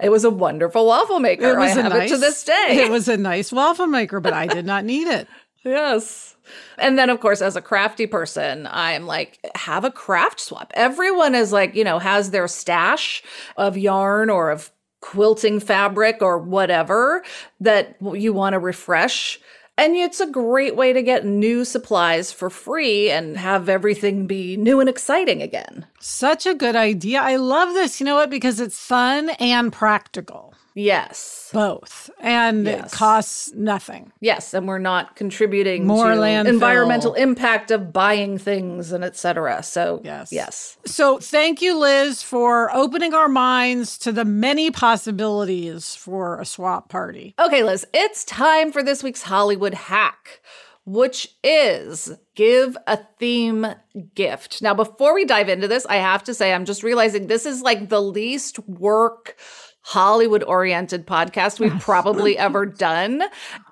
It 0.00 0.10
was 0.10 0.24
a 0.24 0.30
wonderful 0.30 0.86
waffle 0.86 1.18
maker. 1.18 1.50
It 1.50 1.58
was 1.58 1.76
I 1.76 1.80
a 1.80 1.82
have 1.82 1.92
nice, 1.92 2.10
it 2.10 2.14
to 2.14 2.20
this 2.20 2.44
day. 2.44 2.82
It 2.84 2.90
was 2.90 3.08
a 3.08 3.16
nice 3.16 3.52
waffle 3.52 3.86
maker, 3.86 4.20
but 4.20 4.32
I 4.32 4.46
did 4.46 4.66
not 4.66 4.84
need 4.84 5.08
it. 5.08 5.26
Yes. 5.64 6.36
And 6.76 6.98
then, 6.98 7.08
of 7.08 7.20
course, 7.20 7.40
as 7.40 7.56
a 7.56 7.62
crafty 7.62 8.06
person, 8.06 8.68
I'm 8.70 9.06
like, 9.06 9.38
have 9.54 9.84
a 9.84 9.90
craft 9.90 10.40
swap. 10.40 10.72
Everyone 10.74 11.34
is 11.34 11.52
like, 11.52 11.74
you 11.74 11.84
know, 11.84 11.98
has 11.98 12.30
their 12.30 12.48
stash 12.48 13.22
of 13.56 13.78
yarn 13.78 14.28
or 14.28 14.50
of 14.50 14.70
quilting 15.00 15.60
fabric 15.60 16.18
or 16.20 16.38
whatever 16.38 17.22
that 17.60 17.96
you 18.12 18.32
want 18.32 18.54
to 18.54 18.58
refresh. 18.58 19.40
And 19.82 19.96
it's 19.96 20.20
a 20.20 20.30
great 20.30 20.76
way 20.76 20.92
to 20.92 21.02
get 21.02 21.26
new 21.26 21.64
supplies 21.64 22.30
for 22.30 22.48
free 22.50 23.10
and 23.10 23.36
have 23.36 23.68
everything 23.68 24.28
be 24.28 24.56
new 24.56 24.78
and 24.78 24.88
exciting 24.88 25.42
again. 25.42 25.86
Such 25.98 26.46
a 26.46 26.54
good 26.54 26.76
idea. 26.76 27.20
I 27.20 27.34
love 27.34 27.74
this. 27.74 27.98
You 27.98 28.06
know 28.06 28.14
what? 28.14 28.30
Because 28.30 28.60
it's 28.60 28.78
fun 28.78 29.30
and 29.40 29.72
practical, 29.72 30.54
Yes. 30.74 31.50
both, 31.52 32.08
and 32.18 32.64
Yes. 32.66 32.92
it 32.92 32.96
costs 32.96 33.52
nothing. 33.54 34.10
Yes, 34.20 34.54
and 34.54 34.66
we're 34.66 34.78
not 34.78 35.16
contributing 35.16 35.86
More 35.86 36.10
to 36.12 36.16
landfill. 36.16 36.46
environmental 36.48 37.14
impact 37.14 37.70
of 37.70 37.92
buying 37.92 38.38
things 38.38 38.90
and 38.90 39.04
et 39.04 39.16
cetera. 39.16 39.62
So 39.62 40.00
Yes. 40.02 40.32
yes. 40.32 40.76
So, 40.86 41.18
thank 41.18 41.60
you, 41.60 41.78
Liz, 41.78 42.22
for 42.22 42.74
opening 42.74 43.12
our 43.12 43.28
minds 43.28 43.98
to 43.98 44.12
the 44.12 44.24
many 44.24 44.70
possibilities 44.70 45.94
for 45.94 46.40
a 46.40 46.44
swap 46.46 46.88
party. 46.88 47.34
Okay, 47.38 47.62
Liz, 47.62 47.86
it's 47.92 48.24
time 48.24 48.72
for 48.72 48.82
this 48.82 49.02
week's 49.02 49.22
Hollywood 49.22 49.74
hack, 49.74 50.40
which 50.86 51.28
is 51.44 52.12
give 52.34 52.76
a 52.86 52.98
theme 53.18 53.66
gift. 54.14 54.62
Now, 54.62 54.72
before 54.74 55.14
we 55.14 55.24
dive 55.24 55.48
into 55.48 55.68
this, 55.68 55.84
I 55.86 55.96
have 55.96 56.24
to 56.24 56.34
say, 56.34 56.52
I'm 56.52 56.64
just 56.64 56.82
realizing 56.82 57.26
this 57.26 57.44
is 57.46 57.60
like 57.62 57.88
the 57.90 58.00
least 58.02 58.58
work. 58.68 59.36
Hollywood 59.82 60.42
oriented 60.44 61.06
podcast 61.06 61.60
we've 61.60 61.78
probably 61.80 62.38
ever 62.38 62.66
done. 62.66 63.22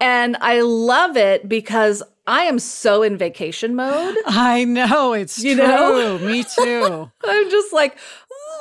And 0.00 0.36
I 0.40 0.60
love 0.60 1.16
it 1.16 1.48
because 1.48 2.02
I 2.30 2.42
am 2.44 2.60
so 2.60 3.02
in 3.02 3.16
vacation 3.16 3.74
mode. 3.74 4.16
I 4.24 4.62
know 4.64 5.12
it's 5.14 5.42
You 5.42 5.56
true. 5.56 5.66
know? 5.66 6.18
Me 6.18 6.44
too. 6.44 7.10
I'm 7.24 7.50
just 7.50 7.72
like, 7.72 7.98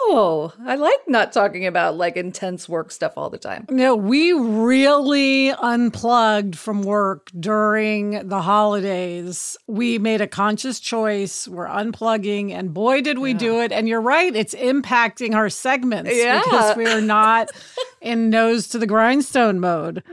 oh, 0.01 0.51
I 0.65 0.75
like 0.75 1.07
not 1.07 1.31
talking 1.33 1.67
about 1.67 1.95
like 1.95 2.17
intense 2.17 2.67
work 2.67 2.89
stuff 2.91 3.13
all 3.15 3.29
the 3.29 3.37
time. 3.37 3.67
No, 3.69 3.95
we 3.95 4.31
really 4.33 5.51
unplugged 5.51 6.57
from 6.57 6.81
work 6.81 7.29
during 7.39 8.27
the 8.27 8.41
holidays. 8.41 9.55
We 9.67 9.99
made 9.99 10.21
a 10.21 10.27
conscious 10.27 10.79
choice. 10.79 11.47
We're 11.47 11.67
unplugging, 11.67 12.51
and 12.51 12.73
boy, 12.73 13.01
did 13.01 13.19
we 13.19 13.33
do 13.35 13.61
it. 13.61 13.71
And 13.71 13.87
you're 13.87 14.01
right, 14.01 14.35
it's 14.35 14.55
impacting 14.55 15.35
our 15.35 15.49
segments 15.49 16.11
Yeah. 16.13 16.41
because 16.43 16.75
we 16.75 16.87
are 16.87 17.01
not 17.01 17.51
in 18.01 18.31
nose 18.31 18.67
to 18.69 18.79
the 18.79 18.87
grindstone 18.87 19.59
mode. 19.59 20.03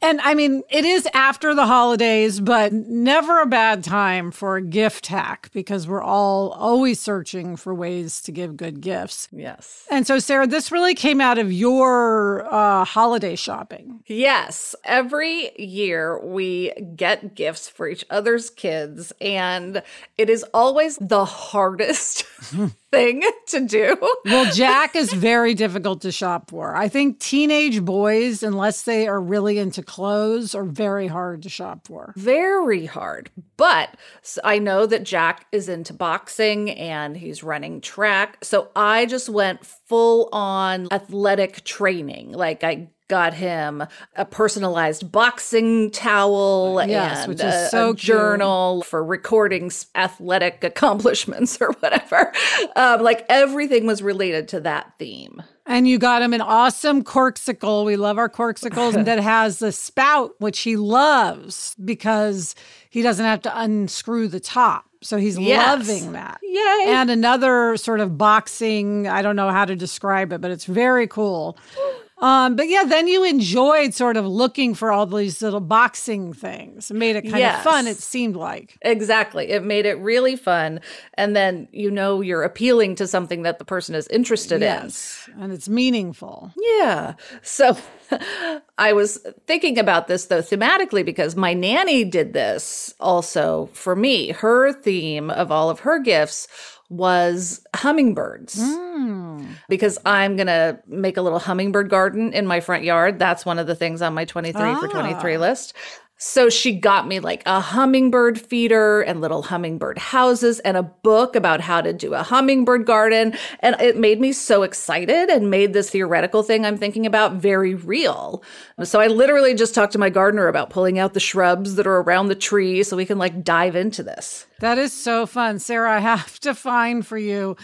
And 0.00 0.20
I 0.20 0.34
mean, 0.34 0.62
it 0.70 0.84
is 0.84 1.08
after 1.12 1.54
the 1.54 1.66
holidays, 1.66 2.40
but 2.40 2.72
never 2.72 3.40
a 3.40 3.46
bad 3.46 3.82
time 3.82 4.30
for 4.30 4.56
a 4.56 4.62
gift 4.62 5.06
hack 5.08 5.50
because 5.52 5.88
we're 5.88 6.02
all 6.02 6.50
always 6.50 7.00
searching 7.00 7.56
for 7.56 7.74
ways 7.74 8.20
to 8.22 8.32
give 8.32 8.56
good 8.56 8.80
gifts. 8.80 9.28
Yes. 9.32 9.86
And 9.90 10.06
so, 10.06 10.18
Sarah, 10.18 10.46
this 10.46 10.70
really 10.70 10.94
came 10.94 11.20
out 11.20 11.38
of 11.38 11.52
your 11.52 12.46
uh, 12.52 12.84
holiday 12.84 13.34
shopping. 13.34 14.00
Yes. 14.06 14.74
Every 14.84 15.50
year 15.58 16.24
we 16.24 16.72
get 16.94 17.34
gifts 17.34 17.68
for 17.68 17.88
each 17.88 18.04
other's 18.10 18.50
kids, 18.50 19.12
and 19.20 19.82
it 20.16 20.30
is 20.30 20.44
always 20.54 20.96
the 20.98 21.24
hardest 21.24 22.24
thing 22.90 23.22
to 23.48 23.66
do. 23.66 23.96
Well, 24.24 24.52
Jack 24.54 24.96
is 24.96 25.12
very 25.12 25.54
difficult 25.54 26.02
to 26.02 26.12
shop 26.12 26.50
for. 26.50 26.76
I 26.76 26.88
think 26.88 27.18
teenage 27.18 27.84
boys, 27.84 28.42
unless 28.42 28.82
they 28.82 29.06
are 29.06 29.20
really 29.20 29.58
into 29.58 29.82
clothes, 29.82 30.54
are 30.54 30.64
very 30.64 31.06
hard 31.06 31.42
to 31.42 31.48
shop 31.48 31.86
for. 31.86 32.12
Very 32.16 32.86
hard. 32.86 33.30
But 33.56 33.96
I 34.44 34.58
know 34.58 34.86
that 34.86 35.02
Jack 35.02 35.46
is 35.52 35.68
into 35.68 35.92
boxing 35.92 36.70
and 36.70 37.16
he's 37.16 37.42
running 37.42 37.80
track. 37.80 38.38
So 38.42 38.70
I 38.76 39.06
just 39.06 39.28
went 39.28 39.64
full 39.64 40.28
on 40.32 40.88
athletic 40.90 41.64
training. 41.64 42.32
Like 42.32 42.62
I 42.64 42.88
got 43.08 43.34
him 43.34 43.84
a 44.16 44.24
personalized 44.24 45.10
boxing 45.10 45.90
towel 45.90 46.80
Yes, 46.86 47.20
and 47.20 47.28
which 47.28 47.38
is 47.40 47.54
a, 47.54 47.68
so 47.68 47.90
a 47.90 47.94
journal 47.94 48.82
for 48.82 49.02
recording 49.04 49.70
athletic 49.94 50.62
accomplishments 50.64 51.60
or 51.60 51.72
whatever. 51.80 52.32
Um, 52.76 53.02
like 53.02 53.24
everything 53.28 53.86
was 53.86 54.02
related 54.02 54.48
to 54.48 54.60
that 54.60 54.92
theme. 54.98 55.42
And 55.66 55.86
you 55.86 55.98
got 55.98 56.22
him 56.22 56.32
an 56.32 56.40
awesome 56.40 57.04
Corkcicle. 57.04 57.84
We 57.84 57.96
love 57.96 58.16
our 58.16 58.28
Corkcicles. 58.30 58.94
that 59.04 59.20
has 59.20 59.58
the 59.58 59.72
spout, 59.72 60.34
which 60.38 60.60
he 60.60 60.76
loves 60.76 61.74
because 61.84 62.54
he 62.88 63.02
doesn't 63.02 63.24
have 63.24 63.42
to 63.42 63.60
unscrew 63.60 64.28
the 64.28 64.40
top. 64.40 64.86
So 65.02 65.16
he's 65.18 65.38
Yes. 65.38 65.86
loving 65.88 66.12
that. 66.12 66.38
Yay. 66.42 66.84
And 66.88 67.10
another 67.10 67.76
sort 67.76 68.00
of 68.00 68.16
boxing, 68.18 69.06
I 69.06 69.22
don't 69.22 69.36
know 69.36 69.50
how 69.50 69.64
to 69.64 69.76
describe 69.76 70.32
it, 70.32 70.40
but 70.40 70.50
it's 70.50 70.64
very 70.64 71.06
cool. 71.06 71.56
Um, 72.20 72.56
but 72.56 72.68
yeah, 72.68 72.84
then 72.84 73.06
you 73.06 73.24
enjoyed 73.24 73.94
sort 73.94 74.16
of 74.16 74.26
looking 74.26 74.74
for 74.74 74.90
all 74.90 75.06
these 75.06 75.40
little 75.40 75.60
boxing 75.60 76.32
things. 76.32 76.90
It 76.90 76.94
made 76.94 77.16
it 77.16 77.22
kind 77.22 77.38
Yes. 77.38 77.58
of 77.58 77.62
fun, 77.64 77.86
it 77.86 77.96
seemed 77.98 78.34
like. 78.36 78.76
Exactly. 78.82 79.50
It 79.50 79.62
made 79.62 79.86
it 79.86 79.94
really 80.00 80.34
fun. 80.36 80.80
And 81.14 81.36
then 81.36 81.68
you 81.72 81.90
know 81.90 82.20
you're 82.20 82.42
appealing 82.42 82.96
to 82.96 83.06
something 83.06 83.42
that 83.42 83.58
the 83.58 83.64
person 83.64 83.94
is 83.94 84.08
interested 84.08 84.56
in. 84.56 84.62
Yes. 84.62 85.28
And 85.40 85.52
it's 85.52 85.68
meaningful. 85.68 86.52
Yeah. 86.56 87.14
So 87.42 87.76
I 88.78 88.92
was 88.92 89.24
thinking 89.46 89.78
about 89.78 90.08
this 90.08 90.26
though 90.26 90.42
thematically 90.42 91.04
because 91.04 91.36
my 91.36 91.54
nanny 91.54 92.04
did 92.04 92.32
this 92.32 92.94
also 92.98 93.68
for 93.72 93.94
me. 93.94 94.30
Her 94.32 94.72
theme 94.72 95.30
of 95.30 95.52
all 95.52 95.70
of 95.70 95.80
her 95.80 95.98
gifts 96.00 96.48
was 96.88 97.64
hummingbirds. 97.74 98.58
Hmm. 98.60 99.44
Because 99.68 99.98
I'm 100.04 100.36
going 100.36 100.46
to 100.46 100.80
make 100.86 101.16
a 101.16 101.22
little 101.22 101.38
hummingbird 101.38 101.90
garden 101.90 102.32
in 102.32 102.46
my 102.46 102.60
front 102.60 102.84
yard. 102.84 103.18
That's 103.18 103.44
one 103.46 103.58
of 103.58 103.66
the 103.66 103.74
things 103.74 104.02
on 104.02 104.14
my 104.14 104.24
23 104.24 104.74
for 104.76 104.88
23 104.88 105.36
ah. 105.36 105.38
list. 105.38 105.74
So 106.20 106.50
she 106.50 106.72
got 106.74 107.06
me 107.06 107.20
like 107.20 107.44
a 107.46 107.60
hummingbird 107.60 108.40
feeder 108.40 109.02
and 109.02 109.20
little 109.20 109.42
hummingbird 109.42 109.98
houses 109.98 110.58
and 110.60 110.76
a 110.76 110.82
book 110.82 111.36
about 111.36 111.60
how 111.60 111.80
to 111.80 111.92
do 111.92 112.12
a 112.12 112.24
hummingbird 112.24 112.86
garden. 112.86 113.34
And 113.60 113.80
it 113.80 113.96
made 113.96 114.20
me 114.20 114.32
so 114.32 114.64
excited 114.64 115.30
and 115.30 115.48
made 115.48 115.72
this 115.72 115.90
theoretical 115.90 116.42
thing 116.42 116.66
I'm 116.66 116.76
thinking 116.76 117.06
about 117.06 117.34
very 117.34 117.76
real. 117.76 118.42
So 118.82 119.00
I 119.00 119.06
literally 119.06 119.54
just 119.54 119.76
talked 119.76 119.92
to 119.92 119.98
my 119.98 120.10
gardener 120.10 120.48
about 120.48 120.70
pulling 120.70 120.98
out 120.98 121.14
the 121.14 121.20
shrubs 121.20 121.76
that 121.76 121.86
are 121.86 121.98
around 121.98 122.26
the 122.26 122.34
tree 122.34 122.82
so 122.82 122.96
we 122.96 123.06
can 123.06 123.18
like 123.18 123.44
dive 123.44 123.76
into 123.76 124.02
this. 124.02 124.46
That 124.58 124.76
is 124.76 124.92
so 124.92 125.24
fun. 125.24 125.60
Sarah, 125.60 125.92
I 125.92 126.00
have 126.00 126.40
to 126.40 126.52
find 126.52 127.06
for 127.06 127.16
you 127.16 127.56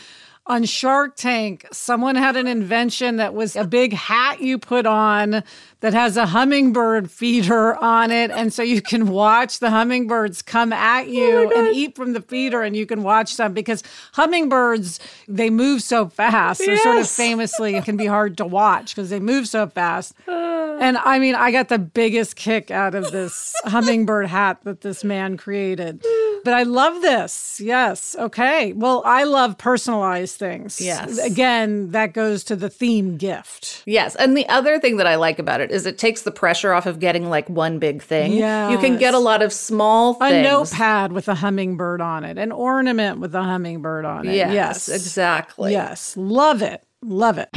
on 0.47 0.65
Shark 0.65 1.17
Tank, 1.17 1.67
someone 1.73 2.17
had 2.17 2.37
an 2.37 2.47
invention 2.47 3.17
that 3.17 3.35
was 3.35 3.57
a 3.57 3.65
big 3.65 3.95
hat 3.95 4.43
you 4.43 4.59
put 4.59 4.85
on 4.85 5.43
that 5.85 5.93
has 5.93 6.17
a 6.17 6.25
hummingbird 6.25 7.11
feeder 7.11 7.77
on 7.77 8.11
it. 8.11 8.31
And 8.31 8.51
so 8.55 8.63
you 8.63 8.81
can 8.81 9.07
watch 9.09 9.59
the 9.59 9.69
hummingbirds 9.69 10.41
come 10.41 10.73
at 10.73 11.05
oh 11.05 11.11
you 11.11 11.53
and 11.55 11.77
eat 11.77 11.95
from 11.95 12.15
the 12.15 12.23
feeder 12.23 12.63
and 12.63 12.75
you 12.75 12.87
can 12.87 13.03
watch 13.03 13.37
them 13.37 13.53
because 13.53 13.83
hummingbirds, 14.15 14.99
they 15.29 15.51
move 15.51 15.83
so 15.83 16.09
fast. 16.09 16.61
Yes. 16.61 16.67
They're 16.67 16.79
sort 16.79 16.97
of 16.97 17.11
famously 17.11 17.79
can 17.83 17.99
be 17.99 18.07
hard 18.07 18.39
to 18.39 18.47
watch 18.47 18.95
because 18.95 19.11
they 19.11 19.21
move 19.21 19.47
so 19.47 19.67
fast. 19.67 20.15
Ah. 20.65 20.79
And 20.81 20.97
I 20.97 21.19
mean, 21.19 21.35
I 21.35 21.53
got 21.53 21.69
the 21.69 21.79
biggest 21.79 22.35
kick 22.35 22.71
out 22.71 22.95
of 22.95 23.13
this 23.13 23.55
hummingbird 23.65 24.27
hat 24.27 24.59
that 24.65 24.81
this 24.81 25.05
man 25.05 25.37
created. 25.37 26.03
But 26.45 26.53
I 26.53 26.65
love 26.65 27.01
this. 27.01 27.61
Yes. 27.61 28.15
Okay. 28.19 28.73
Well, 28.75 29.03
I 29.07 29.25
love 29.25 29.57
personalized 29.57 30.37
things. 30.37 30.81
Yes. 30.81 31.19
Again, 31.19 31.93
that 31.93 32.13
goes 32.13 32.45
to 32.45 32.57
the 32.57 32.69
theme 32.69 33.17
gift. 33.17 33.83
Yes. 33.87 34.15
And 34.17 34.37
the 34.37 34.47
other 34.49 34.79
thing 34.79 34.99
that 34.99 35.07
I 35.07 35.15
like 35.15 35.39
about 35.39 35.61
it 35.61 35.71
is 35.75 35.85
it 35.87 35.99
takes 35.99 36.23
the 36.23 36.31
pressure 36.31 36.73
off 36.73 36.87
of 36.87 37.01
getting 37.01 37.29
like 37.29 37.49
one 37.51 37.79
big 37.79 38.03
thing. 38.03 38.33
Yeah. 38.33 38.71
You 38.71 38.79
can 38.79 38.97
get 38.97 39.13
a 39.13 39.19
lot 39.19 39.43
of 39.43 39.53
small 39.53 40.17
A 40.23 40.43
notepad 40.43 41.13
with 41.13 41.29
a 41.29 41.35
hummingbird 41.35 42.01
on 42.01 42.25
it, 42.25 42.39
an 42.39 42.53
ornament 42.53 43.21
with 43.21 43.35
a 43.35 43.43
hummingbird 43.43 44.05
on 44.05 44.27
it. 44.29 44.35
Yes, 44.37 44.55
Yes. 44.55 44.89
exactly. 44.89 45.73
Yes. 45.73 46.17
Love 46.17 46.63
it. 46.63 46.83
Love 47.03 47.39
it. 47.39 47.49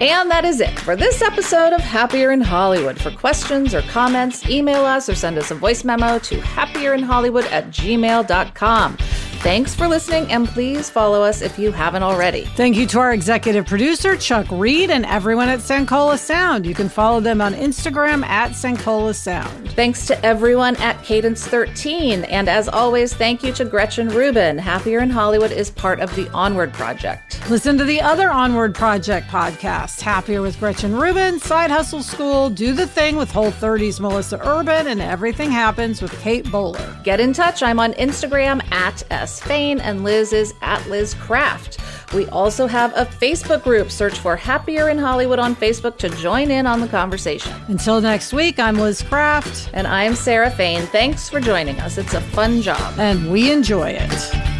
And 0.00 0.30
that 0.30 0.44
is 0.46 0.60
it 0.62 0.78
for 0.80 0.96
this 0.96 1.20
episode 1.20 1.74
of 1.74 1.80
Happier 1.82 2.30
in 2.32 2.40
Hollywood. 2.40 2.98
For 2.98 3.10
questions 3.10 3.74
or 3.74 3.82
comments, 3.82 4.48
email 4.48 4.86
us 4.86 5.08
or 5.10 5.14
send 5.14 5.36
us 5.36 5.50
a 5.50 5.54
voice 5.54 5.84
memo 5.84 6.18
to 6.20 6.36
happierinhollywood 6.38 7.44
at 7.52 7.66
gmail.com. 7.68 8.96
Thanks 9.42 9.74
for 9.74 9.88
listening, 9.88 10.30
and 10.30 10.46
please 10.46 10.90
follow 10.90 11.22
us 11.22 11.40
if 11.40 11.58
you 11.58 11.72
haven't 11.72 12.02
already. 12.02 12.44
Thank 12.56 12.76
you 12.76 12.86
to 12.88 12.98
our 12.98 13.14
executive 13.14 13.64
producer, 13.64 14.14
Chuck 14.14 14.46
Reed, 14.50 14.90
and 14.90 15.06
everyone 15.06 15.48
at 15.48 15.60
Sankola 15.60 16.18
Sound. 16.18 16.66
You 16.66 16.74
can 16.74 16.90
follow 16.90 17.20
them 17.20 17.40
on 17.40 17.54
Instagram 17.54 18.22
at 18.26 18.50
Sankola 18.50 19.14
Sound. 19.14 19.72
Thanks 19.72 20.06
to 20.08 20.26
everyone 20.26 20.76
at 20.76 21.02
Cadence 21.02 21.46
13. 21.46 22.24
And 22.24 22.50
as 22.50 22.68
always, 22.68 23.14
thank 23.14 23.42
you 23.42 23.50
to 23.54 23.64
Gretchen 23.64 24.10
Rubin. 24.10 24.58
Happier 24.58 24.98
in 24.98 25.08
Hollywood 25.08 25.52
is 25.52 25.70
part 25.70 26.00
of 26.00 26.14
the 26.16 26.28
Onward 26.32 26.74
Project. 26.74 27.40
Listen 27.48 27.78
to 27.78 27.84
the 27.84 28.02
other 28.02 28.30
Onward 28.30 28.74
Project 28.74 29.26
podcasts 29.28 30.02
Happier 30.02 30.42
with 30.42 30.60
Gretchen 30.60 30.94
Rubin, 30.94 31.40
Side 31.40 31.70
Hustle 31.70 32.02
School, 32.02 32.50
Do 32.50 32.74
the 32.74 32.86
Thing 32.86 33.16
with 33.16 33.30
Whole 33.30 33.50
30's 33.50 34.00
Melissa 34.00 34.38
Urban, 34.44 34.88
and 34.88 35.00
Everything 35.00 35.50
Happens 35.50 36.02
with 36.02 36.12
Kate 36.20 36.48
Bowler. 36.52 36.94
Get 37.04 37.20
in 37.20 37.32
touch. 37.32 37.62
I'm 37.62 37.80
on 37.80 37.94
Instagram 37.94 38.62
at 38.70 39.02
sfain 39.30 39.80
and 39.80 40.04
Liz 40.04 40.32
is 40.32 40.54
at 40.62 40.86
Liz 40.88 41.14
Craft. 41.14 41.78
We 42.12 42.26
also 42.28 42.66
have 42.66 42.92
a 42.96 43.04
Facebook 43.06 43.62
group. 43.62 43.90
Search 43.90 44.18
for 44.18 44.36
Happier 44.36 44.88
in 44.88 44.98
Hollywood 44.98 45.38
on 45.38 45.54
Facebook 45.54 45.96
to 45.98 46.08
join 46.10 46.50
in 46.50 46.66
on 46.66 46.80
the 46.80 46.88
conversation. 46.88 47.52
Until 47.68 48.00
next 48.00 48.32
week, 48.32 48.58
I'm 48.58 48.76
Liz 48.76 49.02
Craft, 49.02 49.70
And 49.72 49.86
I'm 49.86 50.14
Sarah 50.14 50.50
Fain. 50.50 50.82
Thanks 50.82 51.28
for 51.28 51.40
joining 51.40 51.78
us. 51.80 51.98
It's 51.98 52.14
a 52.14 52.20
fun 52.20 52.62
job. 52.62 52.98
and 52.98 53.30
we 53.30 53.50
enjoy 53.52 53.90
it. 53.90 54.50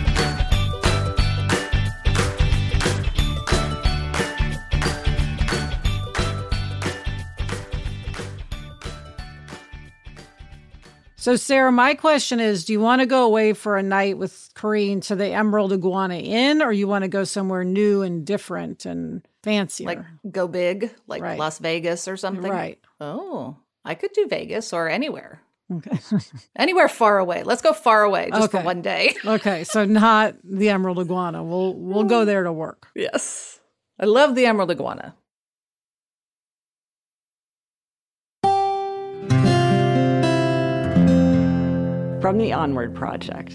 So, 11.17 11.37
Sarah, 11.37 11.71
my 11.71 11.95
question 11.95 12.41
is 12.41 12.65
do 12.65 12.73
you 12.73 12.81
want 12.81 13.01
to 13.01 13.07
go 13.07 13.27
away 13.27 13.53
for 13.53 13.77
a 13.77 13.83
night 13.83 14.17
with 14.17 14.50
Corrine 14.61 15.01
to 15.07 15.17
the 15.17 15.29
Emerald 15.29 15.73
Iguana 15.73 16.17
Inn, 16.17 16.61
or 16.61 16.71
you 16.73 16.87
want 16.87 17.03
to 17.03 17.09
go 17.09 17.25
somewhere 17.25 17.65
new 17.65 18.03
and 18.03 18.27
different 18.27 18.85
and 18.85 19.27
fancier? 19.43 19.87
Like 19.87 20.01
go 20.31 20.47
big, 20.49 20.91
like 21.07 21.23
Right. 21.23 21.39
Las 21.39 21.59
Vegas 21.59 22.07
or 22.07 22.17
something. 22.19 22.51
right. 22.51 22.79
Oh, 23.01 23.57
I 23.85 23.95
could 23.95 24.13
do 24.13 24.27
Vegas 24.29 24.73
or 24.75 24.89
anywhere. 24.89 25.41
Okay. 25.73 25.99
Anywhere 26.57 26.89
far 26.89 27.19
away. 27.21 27.45
Let's 27.45 27.63
go 27.63 27.73
far 27.73 28.03
away 28.03 28.29
just 28.31 28.51
for 28.51 28.61
one 28.61 28.83
day. 28.83 29.15
okay. 29.25 29.63
So, 29.63 29.85
not 29.85 30.35
the 30.43 30.69
Emerald 30.69 30.99
Iguana. 30.99 31.45
We'll, 31.45 31.75
we'll 31.75 32.03
go 32.03 32.25
there 32.25 32.43
to 32.43 32.53
work. 32.53 32.89
yes. 32.97 33.61
I 33.99 34.07
love 34.07 34.35
the 34.35 34.47
Emerald 34.47 34.73
Iguana. 34.73 35.15
From 42.21 42.37
the 42.37 42.53
Onward 42.53 42.95
Project. 42.95 43.55